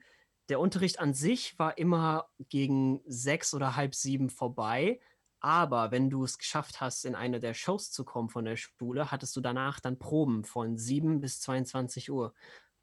[0.49, 4.99] der Unterricht an sich war immer gegen sechs oder halb sieben vorbei.
[5.39, 9.11] Aber wenn du es geschafft hast, in eine der Shows zu kommen von der Schule,
[9.11, 12.33] hattest du danach dann Proben von 7 bis 22 Uhr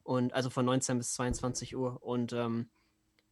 [0.05, 2.03] und also von 19 bis 22 Uhr.
[2.03, 2.71] Und ähm,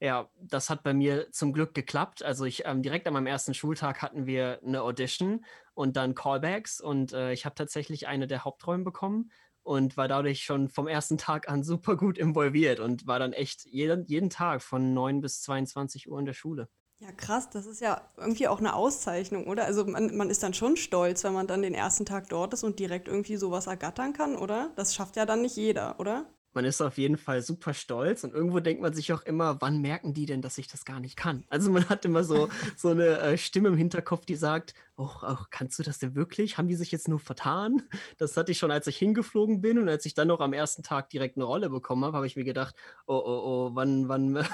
[0.00, 2.22] Ja, das hat bei mir zum Glück geklappt.
[2.22, 6.80] Also ich ähm, direkt an meinem ersten Schultag hatten wir eine Audition und dann Callbacks
[6.80, 9.30] und äh, ich habe tatsächlich eine der Hauptrollen bekommen
[9.62, 13.66] und war dadurch schon vom ersten Tag an super gut involviert und war dann echt
[13.66, 16.68] jeden, jeden Tag von 9 bis 22 Uhr in der Schule.
[16.98, 19.64] Ja, krass, das ist ja irgendwie auch eine Auszeichnung, oder?
[19.64, 22.62] Also man, man ist dann schon stolz, wenn man dann den ersten Tag dort ist
[22.62, 24.72] und direkt irgendwie sowas ergattern kann, oder?
[24.76, 26.26] Das schafft ja dann nicht jeder, oder?
[26.52, 29.80] Man ist auf jeden Fall super stolz und irgendwo denkt man sich auch immer, wann
[29.80, 31.44] merken die denn, dass ich das gar nicht kann?
[31.48, 35.36] Also man hat immer so, so eine äh, Stimme im Hinterkopf, die sagt, oh, oh,
[35.50, 36.58] kannst du das denn wirklich?
[36.58, 37.82] Haben die sich jetzt nur vertan?
[38.18, 40.82] Das hatte ich schon, als ich hingeflogen bin und als ich dann noch am ersten
[40.82, 42.74] Tag direkt eine Rolle bekommen habe, habe ich mir gedacht,
[43.06, 44.46] oh, oh, oh, wann, wann, wann,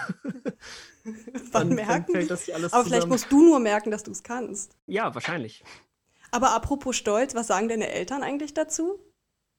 [1.53, 2.87] wann merken fällt das hier alles Aber zusammen?
[2.87, 4.77] vielleicht musst du nur merken, dass du es kannst.
[4.87, 5.65] Ja, wahrscheinlich.
[6.31, 8.99] Aber apropos Stolz, was sagen deine Eltern eigentlich dazu?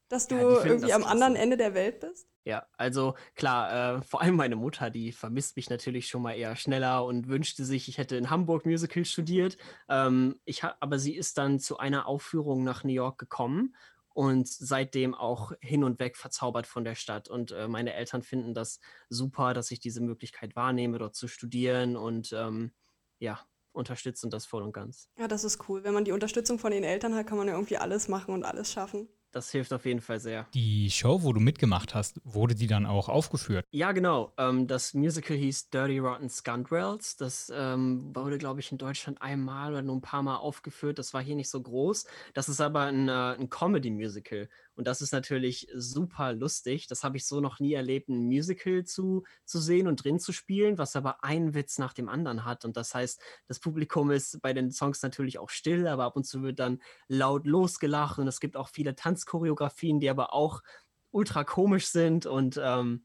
[0.09, 2.27] Dass du ja, irgendwie am anderen Ende der Welt bist?
[2.45, 6.55] Ja, also klar, äh, vor allem meine Mutter, die vermisst mich natürlich schon mal eher
[6.55, 9.57] schneller und wünschte sich, ich hätte in Hamburg Musical studiert.
[9.89, 13.75] Ähm, ich aber sie ist dann zu einer Aufführung nach New York gekommen
[14.13, 17.27] und seitdem auch hin und weg verzaubert von der Stadt.
[17.27, 21.97] Und äh, meine Eltern finden das super, dass ich diese Möglichkeit wahrnehme, dort zu studieren
[21.97, 22.71] und ähm,
[23.19, 23.41] ja,
[23.73, 25.09] unterstützen das voll und ganz.
[25.19, 25.83] Ja, das ist cool.
[25.83, 28.45] Wenn man die Unterstützung von den Eltern hat, kann man ja irgendwie alles machen und
[28.45, 30.47] alles schaffen das hilft auf jeden Fall sehr.
[30.53, 33.65] Die Show, wo du mitgemacht hast, wurde die dann auch aufgeführt?
[33.71, 34.33] Ja, genau.
[34.37, 37.17] Ähm, das Musical hieß Dirty Rotten Scoundrels.
[37.17, 40.99] Das ähm, wurde, glaube ich, in Deutschland einmal oder nur ein paar Mal aufgeführt.
[40.99, 42.05] Das war hier nicht so groß.
[42.33, 44.49] Das ist aber ein, äh, ein Comedy-Musical.
[44.77, 46.85] Und das ist natürlich super lustig.
[46.85, 50.31] Das habe ich so noch nie erlebt, ein Musical zu, zu sehen und drin zu
[50.31, 52.63] spielen, was aber einen Witz nach dem anderen hat.
[52.63, 56.25] Und das heißt, das Publikum ist bei den Songs natürlich auch still, aber ab und
[56.25, 58.19] zu wird dann laut losgelacht.
[58.19, 60.61] Und es gibt auch viele Tanzchoreografien, die aber auch
[61.09, 62.27] ultra komisch sind.
[62.27, 63.03] Und ähm,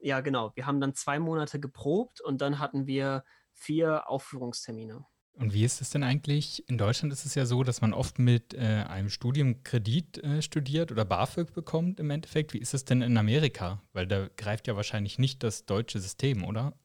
[0.00, 5.06] ja, genau, wir haben dann zwei Monate geprobt und dann hatten wir vier Aufführungstermine.
[5.36, 6.68] Und wie ist es denn eigentlich?
[6.68, 10.92] In Deutschland ist es ja so, dass man oft mit äh, einem Studiumkredit äh, studiert
[10.92, 12.54] oder BAföG bekommt im Endeffekt.
[12.54, 13.82] Wie ist es denn in Amerika?
[13.92, 16.78] Weil da greift ja wahrscheinlich nicht das deutsche System, oder?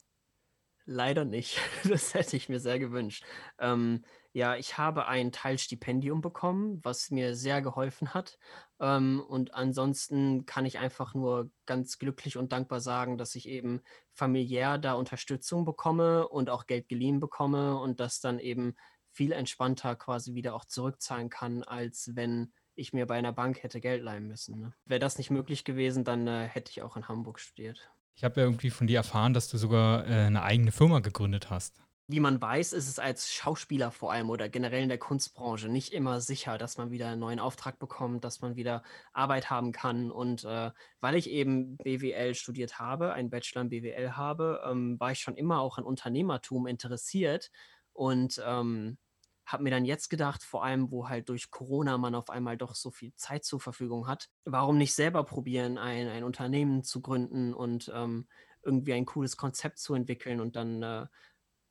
[0.84, 1.58] Leider nicht.
[1.88, 3.24] Das hätte ich mir sehr gewünscht.
[3.60, 8.38] Ähm, ja, ich habe ein Teilstipendium bekommen, was mir sehr geholfen hat.
[8.78, 13.80] Ähm, und ansonsten kann ich einfach nur ganz glücklich und dankbar sagen, dass ich eben
[14.12, 18.76] familiär da Unterstützung bekomme und auch Geld geliehen bekomme und das dann eben
[19.10, 23.80] viel entspannter quasi wieder auch zurückzahlen kann, als wenn ich mir bei einer Bank hätte
[23.80, 24.60] Geld leihen müssen.
[24.60, 24.72] Ne?
[24.84, 27.90] Wäre das nicht möglich gewesen, dann äh, hätte ich auch in Hamburg studiert.
[28.14, 31.50] Ich habe ja irgendwie von dir erfahren, dass du sogar äh, eine eigene Firma gegründet
[31.50, 35.68] hast wie man weiß, ist es als Schauspieler vor allem oder generell in der Kunstbranche
[35.68, 39.70] nicht immer sicher, dass man wieder einen neuen Auftrag bekommt, dass man wieder Arbeit haben
[39.70, 40.10] kann.
[40.10, 45.12] Und äh, weil ich eben BWL studiert habe, einen Bachelor in BWL habe, ähm, war
[45.12, 47.52] ich schon immer auch an Unternehmertum interessiert
[47.92, 48.98] und ähm,
[49.46, 52.74] habe mir dann jetzt gedacht, vor allem wo halt durch Corona man auf einmal doch
[52.74, 57.54] so viel Zeit zur Verfügung hat, warum nicht selber probieren, ein, ein Unternehmen zu gründen
[57.54, 58.26] und ähm,
[58.62, 61.06] irgendwie ein cooles Konzept zu entwickeln und dann äh,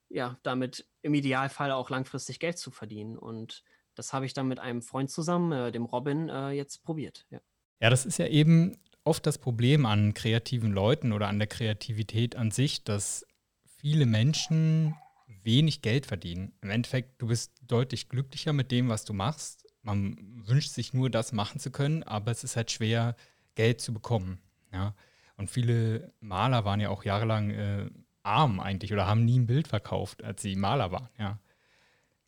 [0.09, 3.17] ja, damit im Idealfall auch langfristig Geld zu verdienen.
[3.17, 3.63] Und
[3.95, 7.25] das habe ich dann mit einem Freund zusammen, äh, dem Robin, äh, jetzt probiert.
[7.29, 7.39] Ja.
[7.79, 12.35] ja, das ist ja eben oft das Problem an kreativen Leuten oder an der Kreativität
[12.35, 13.25] an sich, dass
[13.65, 14.95] viele Menschen
[15.43, 16.53] wenig Geld verdienen.
[16.61, 19.65] Im Endeffekt, du bist deutlich glücklicher mit dem, was du machst.
[19.81, 23.15] Man wünscht sich nur, das machen zu können, aber es ist halt schwer,
[23.55, 24.41] Geld zu bekommen.
[24.73, 24.95] Ja?
[25.37, 27.89] Und viele Maler waren ja auch jahrelang äh,
[28.23, 31.39] arm eigentlich oder haben nie ein Bild verkauft, als sie Maler waren, ja.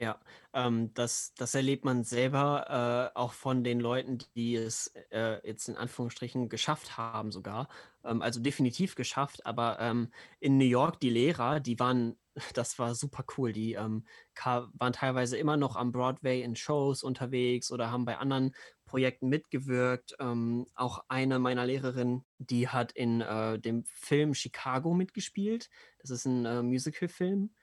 [0.01, 0.19] Ja,
[0.53, 5.67] ähm, das, das erlebt man selber äh, auch von den Leuten, die es äh, jetzt
[5.69, 7.69] in Anführungsstrichen geschafft haben sogar.
[8.03, 12.17] Ähm, also definitiv geschafft, aber ähm, in New York die Lehrer, die waren,
[12.55, 14.05] das war super cool, die ähm,
[14.43, 20.15] waren teilweise immer noch am Broadway in Shows unterwegs oder haben bei anderen Projekten mitgewirkt.
[20.19, 25.69] Ähm, auch eine meiner Lehrerinnen, die hat in äh, dem Film Chicago mitgespielt.
[25.99, 27.53] Das ist ein äh, Musical-Film.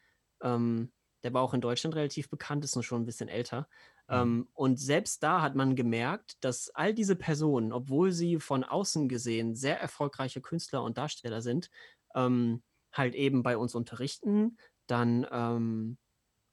[0.40, 3.68] Ähm, der war auch in Deutschland relativ bekannt, ist nur schon ein bisschen älter.
[4.08, 4.14] Mhm.
[4.14, 9.08] Ähm, und selbst da hat man gemerkt, dass all diese Personen, obwohl sie von außen
[9.08, 11.70] gesehen sehr erfolgreiche Künstler und Darsteller sind,
[12.14, 15.98] ähm, halt eben bei uns unterrichten, dann ähm,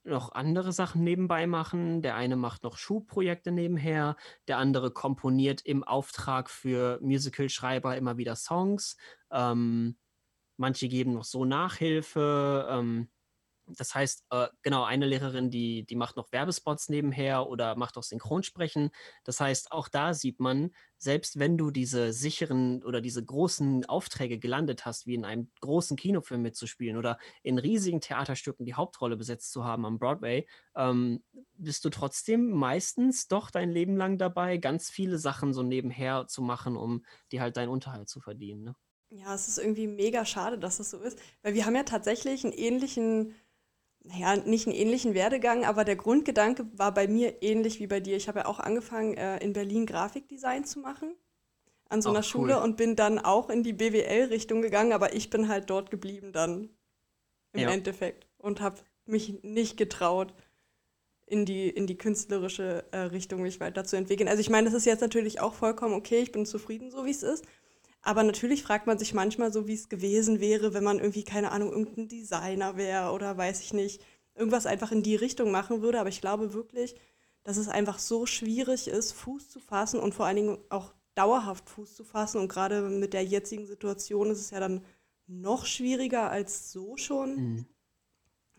[0.03, 2.01] noch andere Sachen nebenbei machen.
[2.01, 8.35] Der eine macht noch Schulprojekte nebenher, der andere komponiert im Auftrag für Musical-Schreiber immer wieder
[8.35, 8.97] Songs.
[9.31, 9.97] Ähm,
[10.57, 12.67] manche geben noch so Nachhilfe.
[13.67, 18.03] Das heißt, äh, genau, eine Lehrerin, die, die macht noch Werbespots nebenher oder macht auch
[18.03, 18.91] Synchronsprechen.
[19.23, 24.39] Das heißt, auch da sieht man, selbst wenn du diese sicheren oder diese großen Aufträge
[24.39, 29.51] gelandet hast, wie in einem großen Kinofilm mitzuspielen oder in riesigen Theaterstücken die Hauptrolle besetzt
[29.51, 31.23] zu haben am Broadway, ähm,
[31.53, 36.41] bist du trotzdem meistens doch dein Leben lang dabei, ganz viele Sachen so nebenher zu
[36.41, 38.63] machen, um dir halt deinen Unterhalt zu verdienen.
[38.63, 38.75] Ne?
[39.09, 42.43] Ja, es ist irgendwie mega schade, dass das so ist, weil wir haben ja tatsächlich
[42.43, 43.33] einen ähnlichen
[44.07, 48.17] naja, nicht einen ähnlichen Werdegang, aber der Grundgedanke war bei mir ähnlich wie bei dir.
[48.17, 51.15] Ich habe ja auch angefangen, äh, in Berlin Grafikdesign zu machen
[51.89, 55.29] an so einer Ach, Schule und bin dann auch in die BWL-Richtung gegangen, aber ich
[55.29, 56.69] bin halt dort geblieben dann
[57.53, 57.71] im ja.
[57.71, 60.33] Endeffekt und habe mich nicht getraut,
[61.27, 64.29] in die, in die künstlerische äh, Richtung mich weiterzuentwickeln.
[64.29, 67.11] Also ich meine, das ist jetzt natürlich auch vollkommen okay, ich bin zufrieden, so wie
[67.11, 67.45] es ist.
[68.05, 71.51] Aber natürlich fragt man sich manchmal so, wie es gewesen wäre, wenn man irgendwie, keine
[71.51, 73.99] Ahnung, irgendein Designer wäre oder weiß ich nicht,
[74.35, 75.99] irgendwas einfach in die Richtung machen würde.
[75.99, 76.93] Aber ich glaube wirklich,
[77.43, 81.67] dass es einfach so schwierig ist, Fuß zu fassen und vor allen Dingen auch dauerhaft
[81.67, 82.39] Fuß zu fassen.
[82.39, 84.85] Und gerade mit der jetzigen Situation ist es ja dann
[85.25, 87.35] noch schwieriger als so schon.
[87.35, 87.65] Mhm.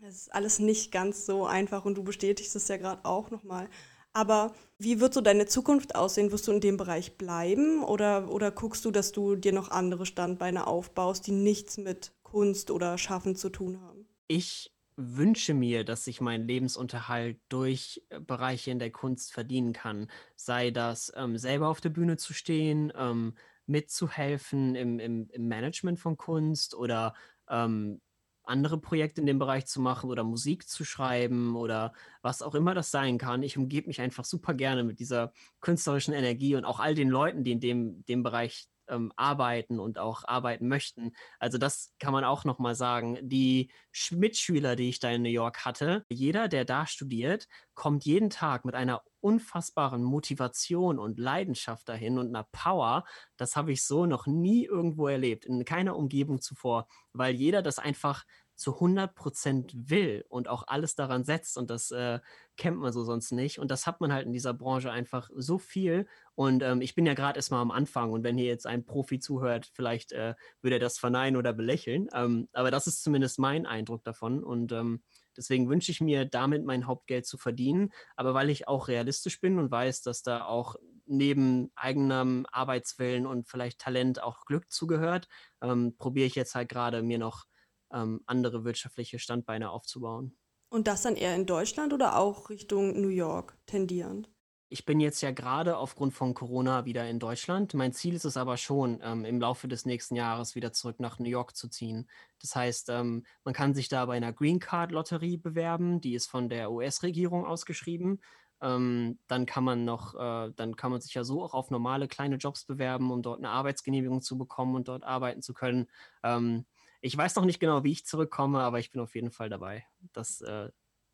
[0.02, 3.68] Es ist alles nicht ganz so einfach und du bestätigst es ja gerade auch nochmal.
[4.16, 6.33] Aber wie wird so deine Zukunft aussehen?
[6.33, 10.07] Wirst du in dem Bereich bleiben oder, oder guckst du, dass du dir noch andere
[10.07, 14.09] Standbeine aufbaust, die nichts mit Kunst oder Schaffen zu tun haben?
[14.26, 20.11] Ich wünsche mir, dass ich meinen Lebensunterhalt durch Bereiche in der Kunst verdienen kann.
[20.35, 23.35] Sei das ähm, selber auf der Bühne zu stehen, ähm,
[23.66, 27.12] mitzuhelfen im, im, im, Management von Kunst oder
[27.50, 28.00] ähm,
[28.46, 32.74] andere Projekte in dem Bereich zu machen oder Musik zu schreiben oder was auch immer
[32.74, 33.42] das sein kann.
[33.42, 37.44] Ich umgebe mich einfach super gerne mit dieser künstlerischen Energie und auch all den Leuten,
[37.44, 41.12] die in dem, dem Bereich ähm, arbeiten und auch arbeiten möchten.
[41.38, 43.18] Also das kann man auch nochmal sagen.
[43.22, 43.70] Die
[44.11, 48.64] Mitschüler, die ich da in New York hatte, jeder, der da studiert, kommt jeden Tag
[48.64, 53.05] mit einer unfassbaren Motivation und Leidenschaft dahin und einer Power.
[53.37, 57.79] Das habe ich so noch nie irgendwo erlebt, in keiner Umgebung zuvor, weil jeder das
[57.79, 58.25] einfach
[58.56, 62.20] zu 100 Prozent will und auch alles daran setzt und das äh,
[62.56, 63.58] kennt man so sonst nicht.
[63.58, 66.06] Und das hat man halt in dieser Branche einfach so viel.
[66.34, 69.18] Und ähm, ich bin ja gerade erstmal am Anfang und wenn hier jetzt ein Profi
[69.18, 73.66] zuhört, vielleicht äh, würde er das verneinen oder belächeln, ähm, aber das ist zumindest mein
[73.66, 75.02] Eindruck davon und ähm,
[75.36, 79.58] deswegen wünsche ich mir damit mein Hauptgeld zu verdienen, aber weil ich auch realistisch bin
[79.58, 85.28] und weiß, dass da auch neben eigenem Arbeitswillen und vielleicht Talent auch Glück zugehört,
[85.62, 87.46] ähm, probiere ich jetzt halt gerade mir noch
[87.92, 90.37] ähm, andere wirtschaftliche Standbeine aufzubauen.
[90.68, 94.31] Und das dann eher in Deutschland oder auch Richtung New York tendierend?
[94.68, 97.72] Ich bin jetzt ja gerade aufgrund von Corona wieder in Deutschland.
[97.75, 101.20] Mein Ziel ist es aber schon, ähm, im Laufe des nächsten Jahres wieder zurück nach
[101.20, 102.11] New York zu ziehen.
[102.40, 106.01] Das heißt, ähm, man kann sich da bei einer Green Card Lotterie bewerben.
[106.01, 108.20] Die ist von der US-Regierung ausgeschrieben.
[108.61, 112.09] Ähm, dann kann man noch, äh, dann kann man sich ja so auch auf normale
[112.09, 115.87] kleine Jobs bewerben, um dort eine Arbeitsgenehmigung zu bekommen und dort arbeiten zu können.
[116.25, 116.66] Ähm,
[117.06, 119.86] ich weiß noch nicht genau, wie ich zurückkomme, aber ich bin auf jeden Fall dabei,
[120.12, 120.70] das äh,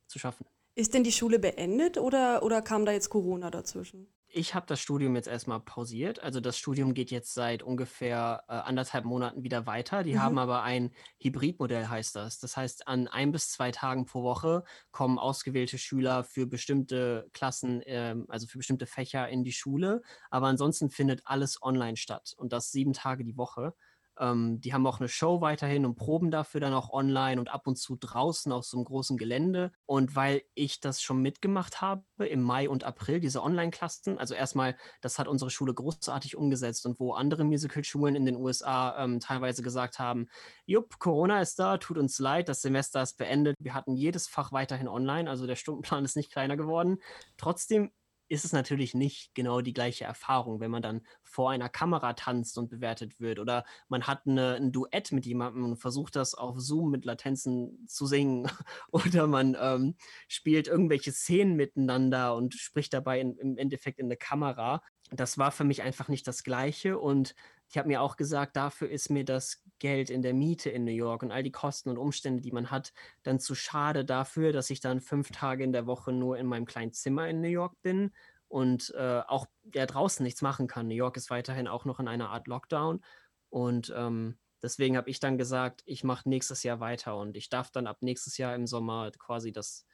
[0.06, 0.46] zu schaffen.
[0.74, 4.08] Ist denn die Schule beendet oder, oder kam da jetzt Corona dazwischen?
[4.34, 6.22] Ich habe das Studium jetzt erstmal pausiert.
[6.22, 10.02] Also das Studium geht jetzt seit ungefähr äh, anderthalb Monaten wieder weiter.
[10.02, 10.22] Die mhm.
[10.22, 12.38] haben aber ein Hybridmodell, heißt das.
[12.38, 17.82] Das heißt, an ein bis zwei Tagen pro Woche kommen ausgewählte Schüler für bestimmte Klassen,
[17.82, 20.00] äh, also für bestimmte Fächer in die Schule.
[20.30, 23.74] Aber ansonsten findet alles online statt und das sieben Tage die Woche.
[24.18, 27.66] Ähm, die haben auch eine Show weiterhin und proben dafür dann auch online und ab
[27.66, 29.72] und zu draußen auf so einem großen Gelände.
[29.86, 34.76] Und weil ich das schon mitgemacht habe im Mai und April, diese Online-Klassen, also erstmal,
[35.00, 39.62] das hat unsere Schule großartig umgesetzt und wo andere Musical-Schulen in den USA ähm, teilweise
[39.62, 40.28] gesagt haben,
[40.66, 43.56] jupp, Corona ist da, tut uns leid, das Semester ist beendet.
[43.58, 46.98] Wir hatten jedes Fach weiterhin online, also der Stundenplan ist nicht kleiner geworden.
[47.36, 47.92] Trotzdem
[48.32, 52.56] ist es natürlich nicht genau die gleiche Erfahrung, wenn man dann vor einer Kamera tanzt
[52.56, 56.58] und bewertet wird oder man hat eine, ein Duett mit jemandem und versucht das auf
[56.58, 58.50] Zoom mit Latenzen zu singen
[58.90, 59.96] oder man ähm,
[60.28, 64.82] spielt irgendwelche Szenen miteinander und spricht dabei in, im Endeffekt in eine Kamera.
[65.10, 67.34] Das war für mich einfach nicht das Gleiche und
[67.68, 70.92] ich habe mir auch gesagt, dafür ist mir das Geld in der Miete in New
[70.92, 72.92] York und all die Kosten und Umstände, die man hat,
[73.24, 76.66] dann zu schade dafür, dass ich dann fünf Tage in der Woche nur in meinem
[76.66, 78.12] kleinen Zimmer in New York bin
[78.46, 80.86] und äh, auch ja, draußen nichts machen kann.
[80.86, 83.02] New York ist weiterhin auch noch in einer Art Lockdown
[83.50, 87.72] und ähm, deswegen habe ich dann gesagt, ich mache nächstes Jahr weiter und ich darf
[87.72, 89.84] dann ab nächstes Jahr im Sommer quasi das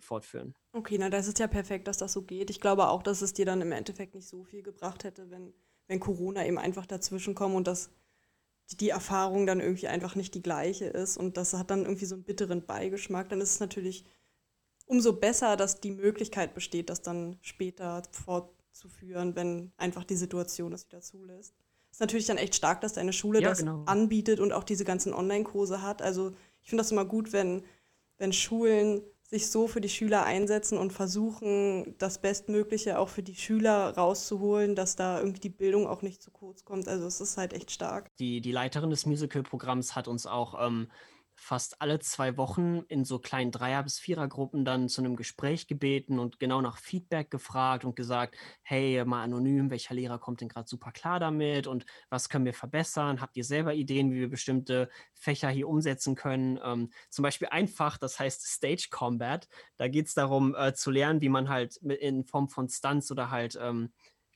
[0.00, 0.56] fortführen.
[0.72, 2.50] Okay, na das ist ja perfekt, dass das so geht.
[2.50, 5.54] Ich glaube auch, dass es dir dann im Endeffekt nicht so viel gebracht hätte, wenn,
[5.86, 7.92] wenn Corona eben einfach dazwischen kommt und das
[8.76, 12.14] die Erfahrung dann irgendwie einfach nicht die gleiche ist und das hat dann irgendwie so
[12.14, 14.04] einen bitteren Beigeschmack, dann ist es natürlich
[14.86, 20.86] umso besser, dass die Möglichkeit besteht, das dann später fortzuführen, wenn einfach die Situation es
[20.86, 21.54] wieder zulässt.
[21.90, 23.84] Ist natürlich dann echt stark, dass deine Schule ja, das genau.
[23.84, 26.00] anbietet und auch diese ganzen Online-Kurse hat.
[26.02, 27.64] Also ich finde das immer gut, wenn,
[28.18, 33.34] wenn Schulen sich so für die Schüler einsetzen und versuchen, das Bestmögliche auch für die
[33.34, 36.86] Schüler rauszuholen, dass da irgendwie die Bildung auch nicht zu kurz kommt.
[36.86, 38.14] Also es ist halt echt stark.
[38.18, 40.88] Die, die Leiterin des Musical-Programms hat uns auch ähm,
[41.42, 46.20] fast alle zwei Wochen in so kleinen Dreier- bis Vierergruppen dann zu einem Gespräch gebeten
[46.20, 50.68] und genau nach Feedback gefragt und gesagt, hey, mal anonym, welcher Lehrer kommt denn gerade
[50.68, 53.20] super klar damit und was können wir verbessern?
[53.20, 56.60] Habt ihr selber Ideen, wie wir bestimmte Fächer hier umsetzen können?
[56.62, 59.48] Ähm, zum Beispiel einfach, das heißt Stage Combat.
[59.78, 63.32] Da geht es darum äh, zu lernen, wie man halt in Form von Stunts oder
[63.32, 63.92] halt ähm,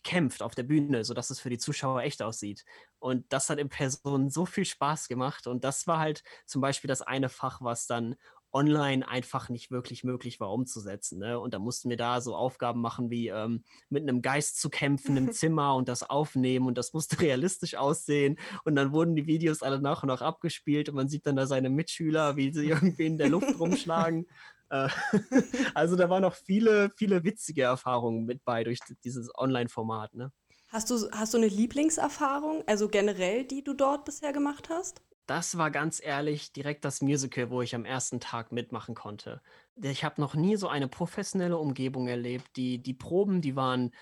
[0.07, 2.65] kämpft auf der Bühne, sodass es für die Zuschauer echt aussieht.
[3.01, 5.49] Und das hat in Person so viel Spaß gemacht.
[5.49, 8.15] Und das war halt zum Beispiel das eine Fach, was dann
[8.53, 11.19] online einfach nicht wirklich möglich war umzusetzen.
[11.19, 11.41] Ne?
[11.41, 15.17] Und da mussten wir da so Aufgaben machen wie ähm, mit einem Geist zu kämpfen
[15.17, 18.39] im Zimmer und das aufnehmen und das musste realistisch aussehen.
[18.65, 21.49] Und dann wurden die Videos alle nach und nach abgespielt und man sieht dann da
[21.49, 24.27] seine Mitschüler, wie sie irgendwie in der Luft rumschlagen.
[24.71, 24.89] Äh,
[25.75, 30.15] also da waren noch viele, viele witzige Erfahrungen mit bei durch dieses Online-Format.
[30.15, 30.33] Ne?
[30.69, 35.01] Hast du, hast du eine Lieblingserfahrung, also generell, die du dort bisher gemacht hast?
[35.27, 39.43] Das war ganz ehrlich direkt das Musical, wo ich am ersten Tag mitmachen konnte.
[39.75, 42.57] Ich habe noch nie so eine professionelle Umgebung erlebt.
[42.57, 43.93] Die, die Proben, die waren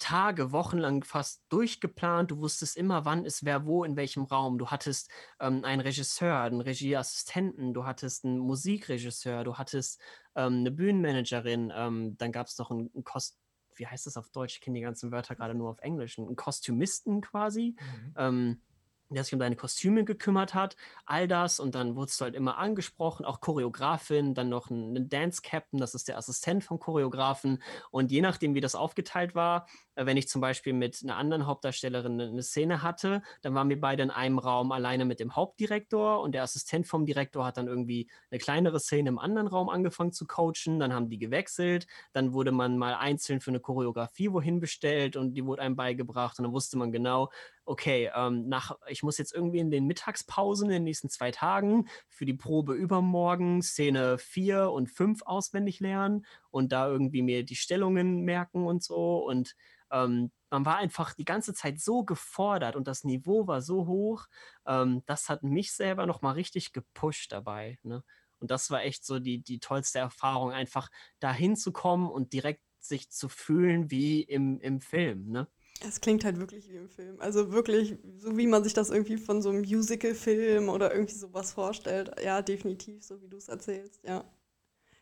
[0.00, 2.32] Tage, Wochenlang fast durchgeplant.
[2.32, 4.58] Du wusstest immer, wann ist wer wo, in welchem Raum.
[4.58, 10.00] Du hattest ähm, einen Regisseur, einen Regieassistenten, du hattest einen Musikregisseur, du hattest
[10.34, 13.38] ähm, eine Bühnenmanagerin, ähm, dann gab es noch einen, einen Kost
[13.76, 14.56] wie heißt das auf Deutsch?
[14.56, 16.18] Ich kenne die ganzen Wörter gerade nur auf Englisch.
[16.18, 17.76] Einen Kostümisten quasi.
[17.78, 18.14] Mhm.
[18.16, 18.62] Ähm,
[19.10, 22.58] der sich um deine Kostüme gekümmert hat, all das und dann wurdest du halt immer
[22.58, 28.12] angesprochen, auch Choreografin, dann noch ein, Dance Captain, das ist der Assistent vom Choreografen und
[28.12, 29.66] je nachdem, wie das aufgeteilt war,
[30.06, 34.02] wenn ich zum Beispiel mit einer anderen Hauptdarstellerin eine Szene hatte, dann waren wir beide
[34.02, 38.08] in einem Raum alleine mit dem Hauptdirektor und der Assistent vom Direktor hat dann irgendwie
[38.30, 42.52] eine kleinere Szene im anderen Raum angefangen zu coachen, dann haben die gewechselt, dann wurde
[42.52, 46.38] man mal einzeln für eine Choreografie wohin bestellt und die wurde einem beigebracht.
[46.38, 47.30] Und dann wusste man genau,
[47.64, 51.86] okay, ähm, nach, ich muss jetzt irgendwie in den Mittagspausen in den nächsten zwei Tagen
[52.08, 57.56] für die Probe übermorgen Szene 4 und 5 auswendig lernen und da irgendwie mir die
[57.56, 59.18] Stellungen merken und so.
[59.18, 59.54] Und
[59.90, 64.26] ähm, man war einfach die ganze Zeit so gefordert und das Niveau war so hoch.
[64.66, 67.78] Ähm, das hat mich selber nochmal richtig gepusht dabei.
[67.82, 68.02] Ne?
[68.40, 72.62] Und das war echt so die, die tollste Erfahrung, einfach dahin zu kommen und direkt
[72.80, 75.28] sich zu fühlen wie im, im Film.
[75.28, 75.46] Ne?
[75.86, 77.20] Es klingt halt wirklich wie im Film.
[77.20, 81.52] Also wirklich, so wie man sich das irgendwie von so einem Musical-Film oder irgendwie sowas
[81.52, 82.12] vorstellt.
[82.22, 84.24] Ja, definitiv, so wie du es erzählst, ja.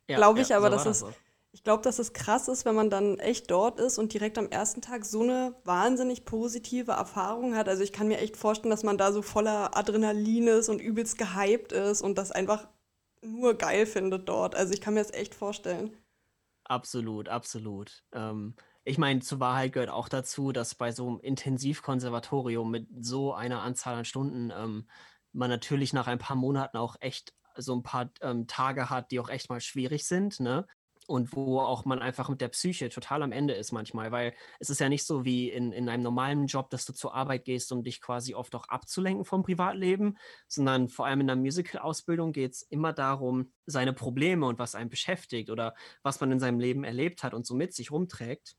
[0.09, 1.13] ja glaube ich ja, aber, so dass es, so.
[1.53, 4.49] Ich glaube, dass es krass ist, wenn man dann echt dort ist und direkt am
[4.49, 7.69] ersten Tag so eine wahnsinnig positive Erfahrung hat.
[7.69, 11.17] Also ich kann mir echt vorstellen, dass man da so voller Adrenalin ist und übelst
[11.19, 12.69] gehypt ist und das einfach
[13.23, 14.55] nur geil findet dort.
[14.55, 15.97] Also ich kann mir das echt vorstellen.
[16.65, 18.05] Absolut, absolut.
[18.13, 23.33] Ähm, ich meine, zur Wahrheit gehört auch dazu, dass bei so einem Intensivkonservatorium mit so
[23.33, 24.87] einer Anzahl an Stunden ähm,
[25.33, 29.19] man natürlich nach ein paar Monaten auch echt so ein paar ähm, Tage hat, die
[29.19, 30.67] auch echt mal schwierig sind, ne?
[31.09, 34.69] Und wo auch man einfach mit der Psyche total am Ende ist manchmal, weil es
[34.69, 37.73] ist ja nicht so wie in, in einem normalen Job, dass du zur Arbeit gehst,
[37.73, 40.19] um dich quasi oft auch abzulenken vom Privatleben,
[40.49, 44.91] sondern vor allem in der Musical-Ausbildung geht es immer darum, seine Probleme und was einen
[44.91, 48.57] beschäftigt oder was man in seinem Leben erlebt hat und so mit sich rumträgt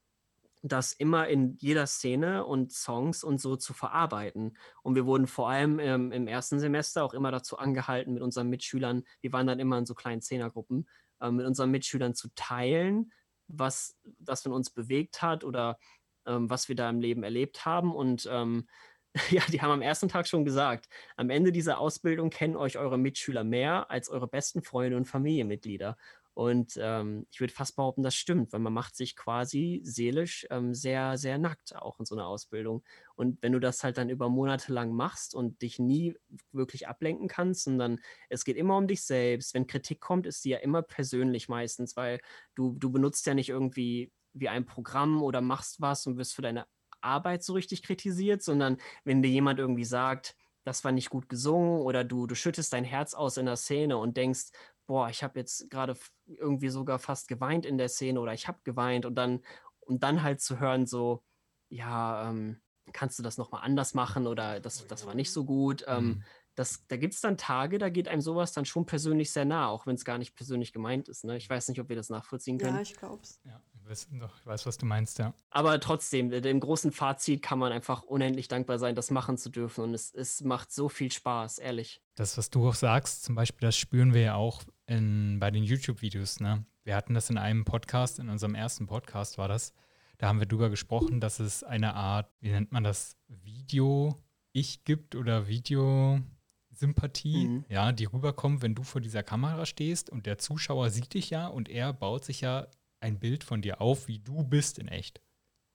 [0.62, 4.58] das immer in jeder Szene und Songs und so zu verarbeiten.
[4.84, 8.50] Und wir wurden vor allem ähm, im ersten Semester auch immer dazu angehalten, mit unseren
[8.50, 10.86] Mitschülern, wir waren dann immer in so kleinen Zehnergruppen,
[11.22, 13.12] äh, mit unseren Mitschülern zu teilen,
[13.48, 15.78] was das von uns bewegt hat oder
[16.26, 17.94] ähm, was wir da im Leben erlebt haben.
[17.96, 18.68] Und ähm,
[19.32, 22.98] ja, die haben am ersten Tag schon gesagt, am Ende dieser Ausbildung kennen euch eure
[22.98, 25.98] Mitschüler mehr als eure besten Freunde und Familienmitglieder.
[26.34, 30.74] Und ähm, ich würde fast behaupten, das stimmt, weil man macht sich quasi seelisch ähm,
[30.74, 32.84] sehr, sehr nackt auch in so einer Ausbildung.
[33.16, 36.16] Und wenn du das halt dann über Monate lang machst und dich nie
[36.52, 39.54] wirklich ablenken kannst, sondern es geht immer um dich selbst.
[39.54, 42.20] Wenn Kritik kommt, ist die ja immer persönlich meistens, weil
[42.56, 46.42] du, du benutzt ja nicht irgendwie wie ein Programm oder machst was und wirst für
[46.42, 46.66] deine
[47.02, 51.82] Arbeit so richtig kritisiert, sondern wenn dir jemand irgendwie sagt, das war nicht gut gesungen
[51.82, 54.52] oder du, du schüttest dein Herz aus in der Szene und denkst,
[54.90, 58.58] boah, ich habe jetzt gerade irgendwie sogar fast geweint in der Szene oder ich habe
[58.64, 59.42] geweint und dann
[59.82, 61.24] und dann halt zu hören so,
[61.70, 62.60] ja, ähm,
[62.92, 65.86] kannst du das nochmal anders machen oder das, das war nicht so gut.
[65.88, 66.24] Ähm, Mhm.
[66.56, 69.68] das, da gibt es dann Tage, da geht einem sowas dann schon persönlich sehr nah,
[69.68, 71.24] auch wenn es gar nicht persönlich gemeint ist.
[71.24, 71.38] Ne?
[71.38, 72.78] Ich weiß nicht, ob wir das nachvollziehen können.
[72.78, 73.40] Ja, ich glaub's.
[73.46, 75.34] Ja, ich weiß, was du meinst, ja.
[75.52, 79.84] Aber trotzdem, im großen Fazit kann man einfach unendlich dankbar sein, das machen zu dürfen.
[79.84, 82.02] Und es, es macht so viel Spaß, ehrlich.
[82.16, 85.64] Das, was du auch sagst, zum Beispiel, das spüren wir ja auch in, bei den
[85.64, 86.40] YouTube-Videos.
[86.40, 86.66] Ne?
[86.84, 89.74] Wir hatten das in einem Podcast, in unserem ersten Podcast war das.
[90.18, 95.16] Da haben wir drüber gesprochen, dass es eine Art, wie nennt man das, Video-Ich gibt
[95.16, 97.66] oder Videosympathie, Mhm.
[97.70, 101.48] ja, die rüberkommt, wenn du vor dieser Kamera stehst und der Zuschauer sieht dich ja
[101.48, 102.68] und er baut sich ja
[103.00, 105.22] ein Bild von dir auf, wie du bist in echt.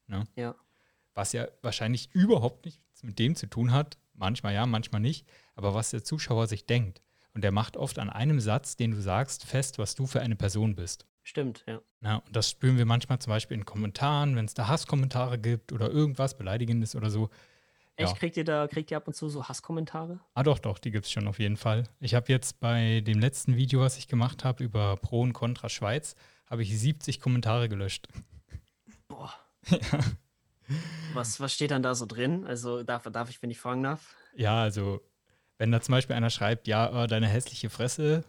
[0.07, 0.25] Ne?
[0.37, 0.55] Ja.
[1.15, 5.73] was ja wahrscheinlich überhaupt nichts mit dem zu tun hat, manchmal ja, manchmal nicht, aber
[5.73, 7.01] was der Zuschauer sich denkt.
[7.35, 10.37] Und der macht oft an einem Satz, den du sagst, fest, was du für eine
[10.37, 11.07] Person bist.
[11.23, 11.81] Stimmt, ja.
[12.01, 15.73] Na, und das spüren wir manchmal zum Beispiel in Kommentaren, wenn es da Hasskommentare gibt
[15.73, 17.31] oder irgendwas Beleidigendes oder so.
[17.97, 18.17] Echt, Ja.
[18.19, 20.21] kriegt ihr da, kriegt ihr ab und zu so Hasskommentare?
[20.35, 21.85] Ah, doch, doch, die gibt es schon auf jeden Fall.
[22.01, 25.69] Ich habe jetzt bei dem letzten Video, was ich gemacht habe über Pro und Contra
[25.69, 26.15] Schweiz,
[26.51, 28.07] habe ich 70 Kommentare gelöscht.
[29.09, 29.33] Boah.
[31.13, 32.47] Was, was steht dann da so drin?
[32.47, 34.15] Also darf, darf ich, wenn ich fragen darf?
[34.35, 35.03] Ja, also,
[35.65, 38.23] wenn da zum Beispiel einer schreibt, ja, äh, deine hässliche Fresse,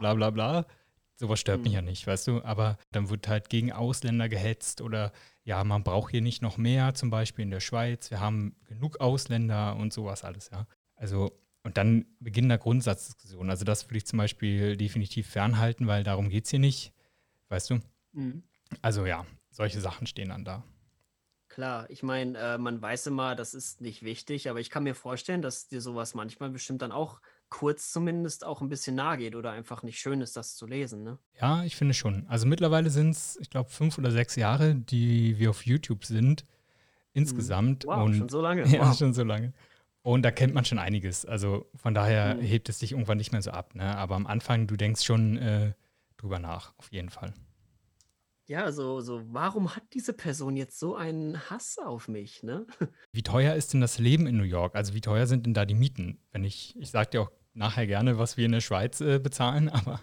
[0.00, 0.66] bla bla bla,
[1.14, 1.74] sowas stört mich Hm.
[1.76, 2.42] ja nicht, weißt du?
[2.42, 5.12] Aber dann wird halt gegen Ausländer gehetzt oder
[5.44, 9.00] ja, man braucht hier nicht noch mehr, zum Beispiel in der Schweiz, wir haben genug
[9.00, 10.66] Ausländer und sowas alles, ja.
[10.96, 11.30] Also,
[11.62, 13.48] und dann beginnen da Grundsatzdiskussionen.
[13.48, 16.92] Also, das würde ich zum Beispiel definitiv fernhalten, weil darum geht es hier nicht,
[17.50, 17.78] weißt du?
[18.14, 18.42] Mhm.
[18.80, 20.64] Also, ja, solche Sachen stehen dann da.
[21.54, 24.94] Klar, ich meine, äh, man weiß immer, das ist nicht wichtig, aber ich kann mir
[24.94, 29.34] vorstellen, dass dir sowas manchmal bestimmt dann auch kurz zumindest auch ein bisschen nahe geht
[29.36, 31.18] oder einfach nicht schön ist, das zu lesen, ne?
[31.38, 32.26] Ja, ich finde schon.
[32.26, 36.46] Also mittlerweile sind es, ich glaube, fünf oder sechs Jahre, die wir auf YouTube sind.
[37.12, 37.84] Insgesamt.
[37.84, 37.88] Mhm.
[37.90, 38.64] Wow, und schon so lange.
[38.66, 38.96] Ja, Wow.
[38.96, 39.52] schon so lange.
[40.00, 41.26] Und da kennt man schon einiges.
[41.26, 42.40] Also von daher Mhm.
[42.40, 43.74] hebt es sich irgendwann nicht mehr so ab.
[43.74, 43.94] Ne?
[43.96, 45.74] Aber am Anfang, du denkst schon äh,
[46.16, 47.34] drüber nach, auf jeden Fall.
[48.52, 52.66] Ja, so, so, warum hat diese Person jetzt so einen Hass auf mich, ne?
[53.12, 54.74] Wie teuer ist denn das Leben in New York?
[54.74, 56.18] Also wie teuer sind denn da die Mieten?
[56.32, 59.68] Wenn ich, ich sag dir auch nachher gerne, was wir in der Schweiz äh, bezahlen,
[59.70, 60.00] aber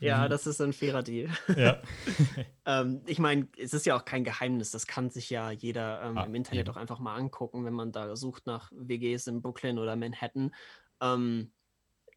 [0.00, 1.30] Ja, das ist ein fairer Deal.
[1.56, 1.80] ja.
[2.66, 6.18] Ähm, ich meine, es ist ja auch kein Geheimnis, das kann sich ja jeder ähm,
[6.18, 6.74] Ah, im Internet eben.
[6.74, 10.52] auch einfach mal angucken, wenn man da sucht nach WGs in Brooklyn oder Manhattan.
[11.00, 11.52] Ähm,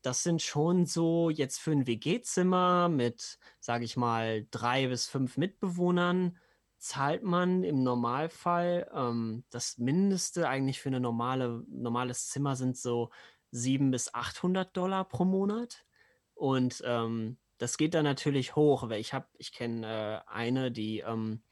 [0.03, 5.37] das sind schon so jetzt für ein WG-Zimmer mit, sage ich mal, drei bis fünf
[5.37, 6.37] Mitbewohnern
[6.77, 13.09] zahlt man im Normalfall ähm, das Mindeste eigentlich für ein normale, normales Zimmer sind so
[13.51, 15.85] 700 bis 800 Dollar pro Monat.
[16.33, 20.99] Und ähm, das geht dann natürlich hoch, weil ich habe, ich kenne äh, eine, die
[20.99, 21.43] ähm,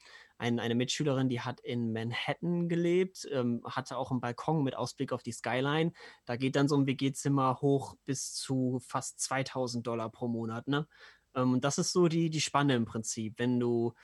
[0.42, 5.12] ein, eine Mitschülerin, die hat in Manhattan gelebt, ähm, hatte auch einen Balkon mit Ausblick
[5.12, 5.92] auf die Skyline.
[6.26, 10.66] Da geht dann so ein WG-Zimmer hoch bis zu fast 2000 Dollar pro Monat.
[10.66, 10.88] Ne?
[11.36, 13.38] Ähm, das ist so die, die Spanne im Prinzip.
[13.38, 13.94] Wenn du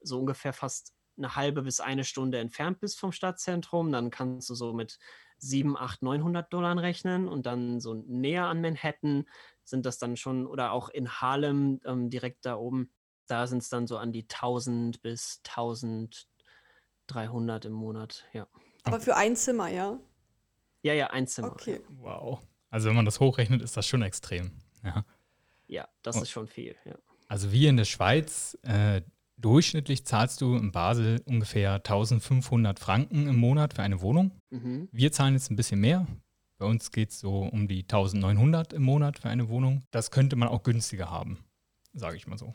[0.00, 4.54] so ungefähr fast eine halbe bis eine Stunde entfernt bist vom Stadtzentrum, dann kannst du
[4.54, 5.00] so mit
[5.38, 9.24] 7, 8, 900 Dollar rechnen und dann so näher an Manhattan
[9.64, 12.92] sind das dann schon, oder auch in Harlem ähm, direkt da oben,
[13.28, 18.46] da sind es dann so an die 1000 bis 1300 im Monat, ja.
[18.84, 19.98] Aber für ein Zimmer, ja?
[20.82, 21.52] Ja, ja, ein Zimmer.
[21.52, 21.80] Okay.
[22.00, 22.40] Wow.
[22.70, 24.52] Also wenn man das hochrechnet, ist das schon extrem.
[24.84, 25.04] Ja.
[25.66, 26.22] Ja, das Oh.
[26.22, 26.94] ist schon viel, ja.
[27.28, 29.02] Also wie in der Schweiz, äh,
[29.36, 34.40] durchschnittlich zahlst du in Basel ungefähr 1500 Franken im Monat für eine Wohnung.
[34.50, 34.88] Mhm.
[34.92, 36.06] Wir zahlen jetzt ein bisschen mehr.
[36.56, 39.84] Bei uns geht es so um die 1900 im Monat für eine Wohnung.
[39.90, 41.44] Das könnte man auch günstiger haben,
[41.92, 42.54] sage ich mal so.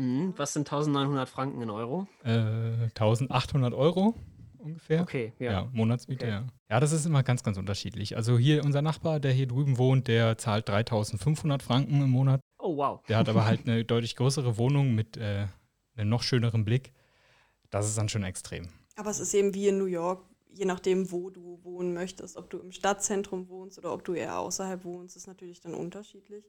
[0.00, 0.34] Mhm.
[0.36, 2.06] Was sind 1900 Franken in Euro?
[2.24, 4.14] Äh, 1800 Euro
[4.58, 5.02] ungefähr.
[5.02, 5.52] Okay, ja.
[5.52, 6.34] Ja, Monatsmiete, Okay.
[6.34, 6.46] ja.
[6.68, 8.16] Ja, das ist immer ganz, ganz unterschiedlich.
[8.16, 12.40] Also hier unser Nachbar, der hier drüben wohnt, der zahlt 3500 Franken im Monat.
[12.58, 13.02] Oh, wow.
[13.08, 15.46] Der hat aber halt eine deutlich größere Wohnung mit äh,
[15.96, 16.92] einem noch schöneren Blick.
[17.70, 18.68] Das ist dann schon extrem.
[18.96, 22.36] Aber es ist eben wie in New York, je nachdem, wo du wohnen möchtest.
[22.36, 26.44] Ob du im Stadtzentrum wohnst oder ob du eher außerhalb wohnst, ist natürlich dann unterschiedlich.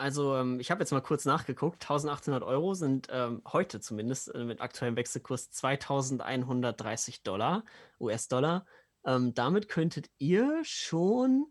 [0.00, 1.82] Also, ähm, ich habe jetzt mal kurz nachgeguckt.
[1.82, 7.64] 1800 Euro sind ähm, heute zumindest äh, mit aktuellem Wechselkurs 2130 Dollar,
[8.00, 8.64] US-Dollar.
[9.04, 11.44] Ähm, damit könntet ihr schon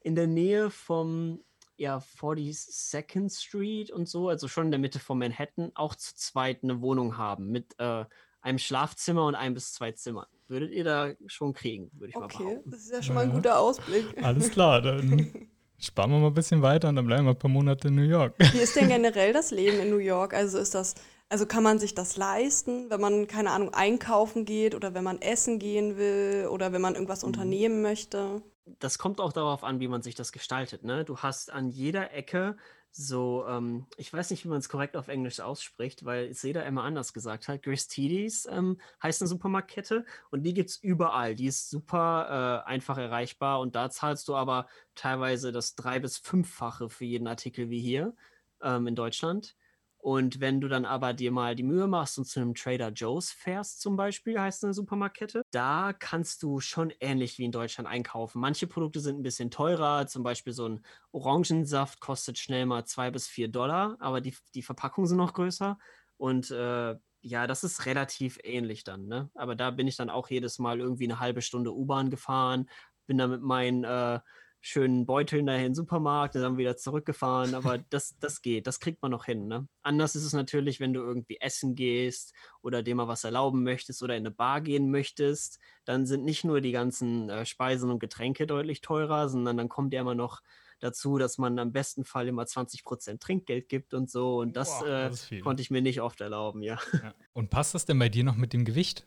[0.00, 1.42] in der Nähe vom
[1.76, 6.62] ja, 42nd Street und so, also schon in der Mitte von Manhattan, auch zu zweit
[6.62, 8.04] eine Wohnung haben mit äh,
[8.40, 10.26] einem Schlafzimmer und ein bis zwei Zimmern.
[10.46, 12.70] Würdet ihr da schon kriegen, würde ich mal Okay, behaupten.
[12.70, 14.06] das ist ja schon mal ein guter Ausblick.
[14.22, 17.50] Alles klar, dann sparen wir mal ein bisschen weiter und dann bleiben wir ein paar
[17.50, 18.34] Monate in New York.
[18.52, 20.34] Wie ist denn generell das Leben in New York?
[20.34, 20.94] Also ist das
[21.30, 25.20] Also kann man sich das leisten, wenn man, keine Ahnung, einkaufen geht oder wenn man
[25.20, 27.28] essen gehen will oder wenn man irgendwas Mhm.
[27.28, 28.42] unternehmen möchte?
[28.80, 31.04] Das kommt auch darauf an, wie man sich das gestaltet, ne?
[31.04, 32.56] Du hast an jeder Ecke
[32.98, 36.66] so, ähm, ich weiß nicht, wie man es korrekt auf Englisch ausspricht, weil es jeder
[36.66, 37.62] immer anders gesagt hat.
[37.62, 41.36] Gristedes ähm, heißt eine Supermarktkette und die gibt es überall.
[41.36, 46.18] Die ist super äh, einfach erreichbar und da zahlst du aber teilweise das drei- bis
[46.18, 48.16] fünffache für jeden Artikel wie hier
[48.62, 49.54] ähm, in Deutschland.
[50.00, 53.32] Und wenn du dann aber dir mal die Mühe machst und zu einem Trader Joe's
[53.32, 58.40] fährst, zum Beispiel, heißt eine Supermarktkette, da kannst du schon ähnlich wie in Deutschland einkaufen.
[58.40, 63.10] Manche Produkte sind ein bisschen teurer, zum Beispiel so ein Orangensaft kostet schnell mal zwei
[63.10, 65.78] bis vier Dollar, aber die, die Verpackungen sind noch größer.
[66.16, 69.30] Und äh, ja, das ist relativ ähnlich dann, ne?
[69.34, 72.68] Aber da bin ich dann auch jedes Mal irgendwie eine halbe Stunde U-Bahn gefahren,
[73.06, 74.20] bin dann mit meinen äh,
[74.68, 77.54] schönen Beuteln dahin in den Supermarkt und dann wieder zurückgefahren.
[77.54, 79.48] Aber das, das geht, das kriegt man noch hin.
[79.48, 79.66] Ne?
[79.82, 84.02] Anders ist es natürlich, wenn du irgendwie essen gehst oder dir mal was erlauben möchtest
[84.02, 85.58] oder in eine Bar gehen möchtest.
[85.84, 89.94] Dann sind nicht nur die ganzen äh, Speisen und Getränke deutlich teurer, sondern dann kommt
[89.94, 90.42] ja immer noch
[90.80, 94.38] dazu, dass man am besten Fall immer 20% Trinkgeld gibt und so.
[94.38, 95.40] Und das, Boah, äh, das viel.
[95.40, 96.78] konnte ich mir nicht oft erlauben, ja.
[96.92, 97.14] Ja.
[97.32, 99.06] Und passt das denn bei dir noch mit dem Gewicht?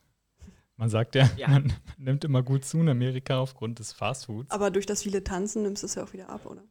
[0.82, 1.48] Man sagt ja, Ja.
[1.48, 4.50] man nimmt immer gut zu in Amerika aufgrund des Fastfoods.
[4.50, 6.64] Aber durch das viele Tanzen nimmst du es ja auch wieder ab, oder?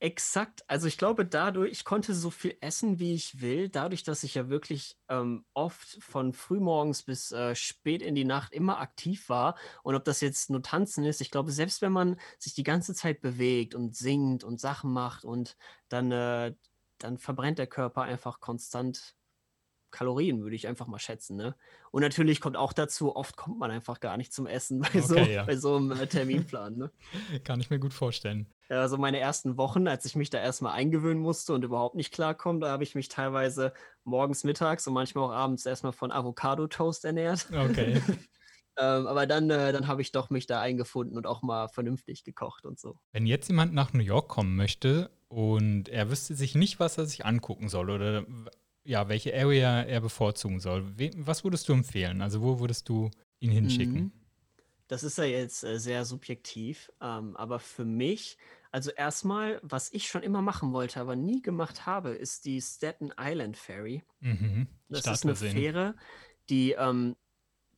[0.00, 0.62] Exakt.
[0.68, 4.34] Also ich glaube, dadurch, ich konnte so viel essen, wie ich will, dadurch, dass ich
[4.34, 9.56] ja wirklich ähm, oft von frühmorgens bis äh, spät in die Nacht immer aktiv war.
[9.82, 12.92] Und ob das jetzt nur Tanzen ist, ich glaube, selbst wenn man sich die ganze
[12.92, 15.56] Zeit bewegt und singt und Sachen macht und
[15.88, 16.54] dann, äh,
[16.98, 19.16] dann verbrennt der Körper einfach konstant
[19.94, 21.36] Kalorien, würde ich einfach mal schätzen.
[21.36, 21.54] Ne?
[21.90, 25.16] Und natürlich kommt auch dazu, oft kommt man einfach gar nicht zum Essen bei, so,
[25.16, 25.44] Okay, ja.
[25.44, 26.76] bei so einem äh, Terminplan.
[26.76, 26.90] Ne?
[27.44, 28.46] Kann ich mir gut vorstellen.
[28.68, 32.60] Also meine ersten Wochen, als ich mich da erstmal eingewöhnen musste und überhaupt nicht klarkomme,
[32.60, 33.72] da habe ich mich teilweise
[34.04, 37.46] morgens, mittags und manchmal auch abends erstmal von Avocado-Toast ernährt.
[37.52, 38.02] Okay.
[38.76, 42.24] Ähm, aber dann, äh, dann habe ich doch mich da eingefunden und auch mal vernünftig
[42.24, 42.98] gekocht und so.
[43.12, 47.06] Wenn jetzt jemand nach New York kommen möchte und er wüsste sich nicht, was er
[47.06, 48.24] sich angucken soll oder
[48.84, 52.20] ja, welche Area er bevorzugen soll, we was würdest du empfehlen?
[52.20, 53.10] Also wo würdest du
[53.40, 53.94] ihn hinschicken?
[53.94, 54.12] Mhm.
[54.88, 58.36] Das ist ja jetzt äh, sehr subjektiv, ähm, aber für mich,
[58.70, 63.10] also erstmal, was ich schon immer machen wollte, aber nie gemacht habe, ist die Staten
[63.18, 64.02] Island Ferry.
[64.20, 64.68] Mhm.
[64.88, 65.52] Das ist eine gesehen.
[65.52, 65.94] Fähre,
[66.50, 67.16] die, ähm,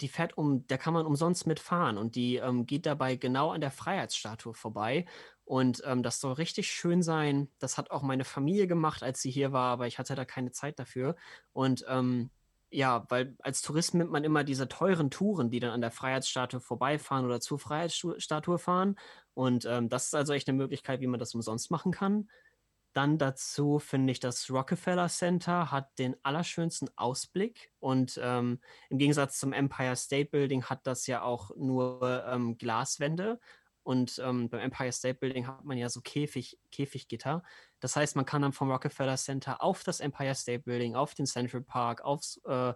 [0.01, 3.61] die fährt um, da kann man umsonst mitfahren und die ähm, geht dabei genau an
[3.61, 5.07] der Freiheitsstatue vorbei.
[5.47, 7.49] Und ähm, das soll richtig schön sein.
[7.61, 10.51] Das hat auch meine Familie gemacht, als sie hier war, aber ich hatte da keine
[10.51, 11.15] Zeit dafür.
[11.53, 12.31] Und ähm,
[12.69, 16.61] ja, weil als Tourist nimmt man immer diese teuren Touren, die dann an der Freiheitsstatue
[16.61, 18.99] vorbeifahren oder zur Freiheitsstatue fahren.
[19.35, 22.29] Und ähm, das ist also echt eine Möglichkeit, wie man das umsonst machen kann.
[22.93, 28.59] Dann dazu finde ich, das Rockefeller Center hat den allerschönsten Ausblick und ähm,
[28.91, 33.39] im Gegensatz zum Empire State Building hat das ja auch nur ähm, Glaswände
[33.87, 37.45] und ähm, beim Empire State Building hat man ja so Käfig, Käfiggitter.
[37.79, 41.25] Das heißt, man kann dann vom Rockefeller Center auf das Empire State Building, auf den
[41.25, 42.75] Central Park, aufs äh,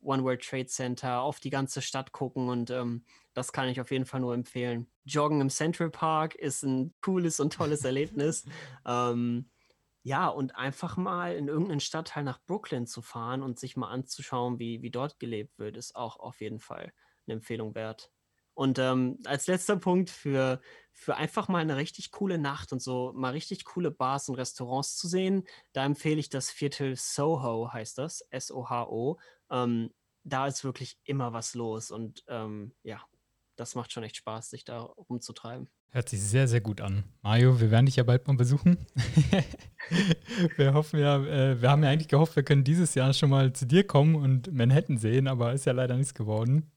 [0.00, 3.04] One World Trade Center, auf die ganze Stadt gucken und ähm,
[3.34, 4.90] das kann ich auf jeden Fall nur empfehlen.
[5.04, 8.44] Joggen im Central Park ist ein cooles und tolles Erlebnis.
[8.86, 9.50] Ähm,
[10.02, 14.58] ja, und einfach mal in irgendeinen Stadtteil nach Brooklyn zu fahren und sich mal anzuschauen,
[14.58, 16.92] wie, wie dort gelebt wird, ist auch auf jeden Fall
[17.26, 18.10] eine Empfehlung wert.
[18.58, 20.60] Und ähm, als letzter Punkt für,
[20.92, 24.96] für einfach mal eine richtig coole Nacht und so mal richtig coole Bars und Restaurants
[24.96, 29.20] zu sehen, da empfehle ich das Viertel Soho, heißt das, S-O-H-O.
[29.48, 29.90] Ähm,
[30.24, 33.00] da ist wirklich immer was los und ähm, ja,
[33.54, 35.68] das macht schon echt Spaß, sich da rumzutreiben.
[35.90, 37.04] Hört sich sehr, sehr gut an.
[37.22, 38.88] Mario, wir werden dich ja bald mal besuchen.
[40.56, 43.52] wir hoffen ja, äh, wir haben ja eigentlich gehofft, wir können dieses Jahr schon mal
[43.52, 46.72] zu dir kommen und Manhattan sehen, aber ist ja leider nichts geworden.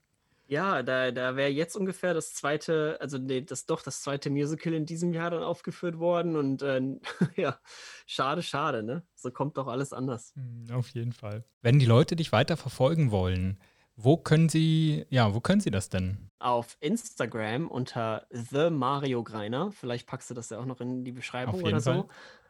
[0.51, 4.73] Ja, da, da wäre jetzt ungefähr das zweite, also nee, das doch das zweite Musical
[4.73, 6.81] in diesem Jahr dann aufgeführt worden und äh,
[7.37, 7.57] ja,
[8.05, 9.07] schade, schade, ne?
[9.15, 10.33] So kommt doch alles anders.
[10.35, 11.45] Hm, Auf jeden Fall.
[11.61, 13.59] Wenn die Leute dich weiter verfolgen wollen,
[13.95, 16.29] wo können sie, ja, wo können sie das denn?
[16.39, 21.13] Auf Instagram unter The Mario Greiner, vielleicht packst du das ja auch noch in die
[21.13, 21.91] Beschreibung Auf jeden oder so.
[21.93, 22.07] Fall.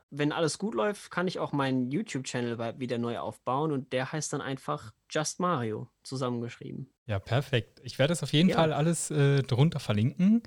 [0.10, 4.34] Wenn alles gut läuft, kann ich auch meinen YouTube-Channel wieder neu aufbauen und der heißt
[4.34, 6.89] dann einfach Just Mario zusammengeschrieben.
[7.12, 7.82] Ja, perfekt.
[7.84, 8.55] Ich werde das auf jeden Ja.
[8.55, 10.41] Fall alles äh, drunter verlinken.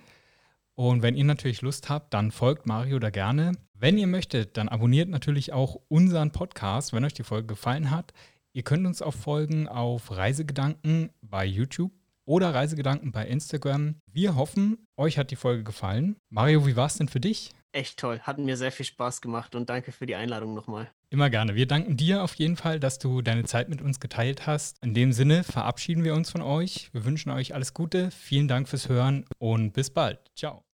[0.75, 3.53] Und wenn ihr natürlich Lust habt, dann folgt Mario da gerne.
[3.75, 8.15] Wenn ihr möchtet, dann abonniert natürlich auch unseren Podcast, wenn euch die Folge gefallen hat.
[8.55, 11.93] Ihr könnt uns auch folgen auf Reisegedanken bei YouTube
[12.25, 13.97] oder Reisegedanken bei Instagram.
[14.11, 16.17] Wir hoffen, euch hat die Folge gefallen.
[16.31, 17.51] Mario, wie war es denn für dich?
[17.75, 18.21] Echt toll.
[18.21, 20.91] Hat mir sehr viel Spaß gemacht und danke für die Einladung nochmal.
[21.11, 21.55] Immer gerne.
[21.55, 24.83] Wir danken dir auf jeden Fall, dass du deine Zeit mit uns geteilt hast.
[24.83, 26.91] In dem Sinne verabschieden wir uns von euch.
[26.93, 28.11] Wir wünschen euch alles Gute.
[28.11, 30.19] Vielen Dank fürs Hören und bis bald.
[30.35, 30.65] Ciao.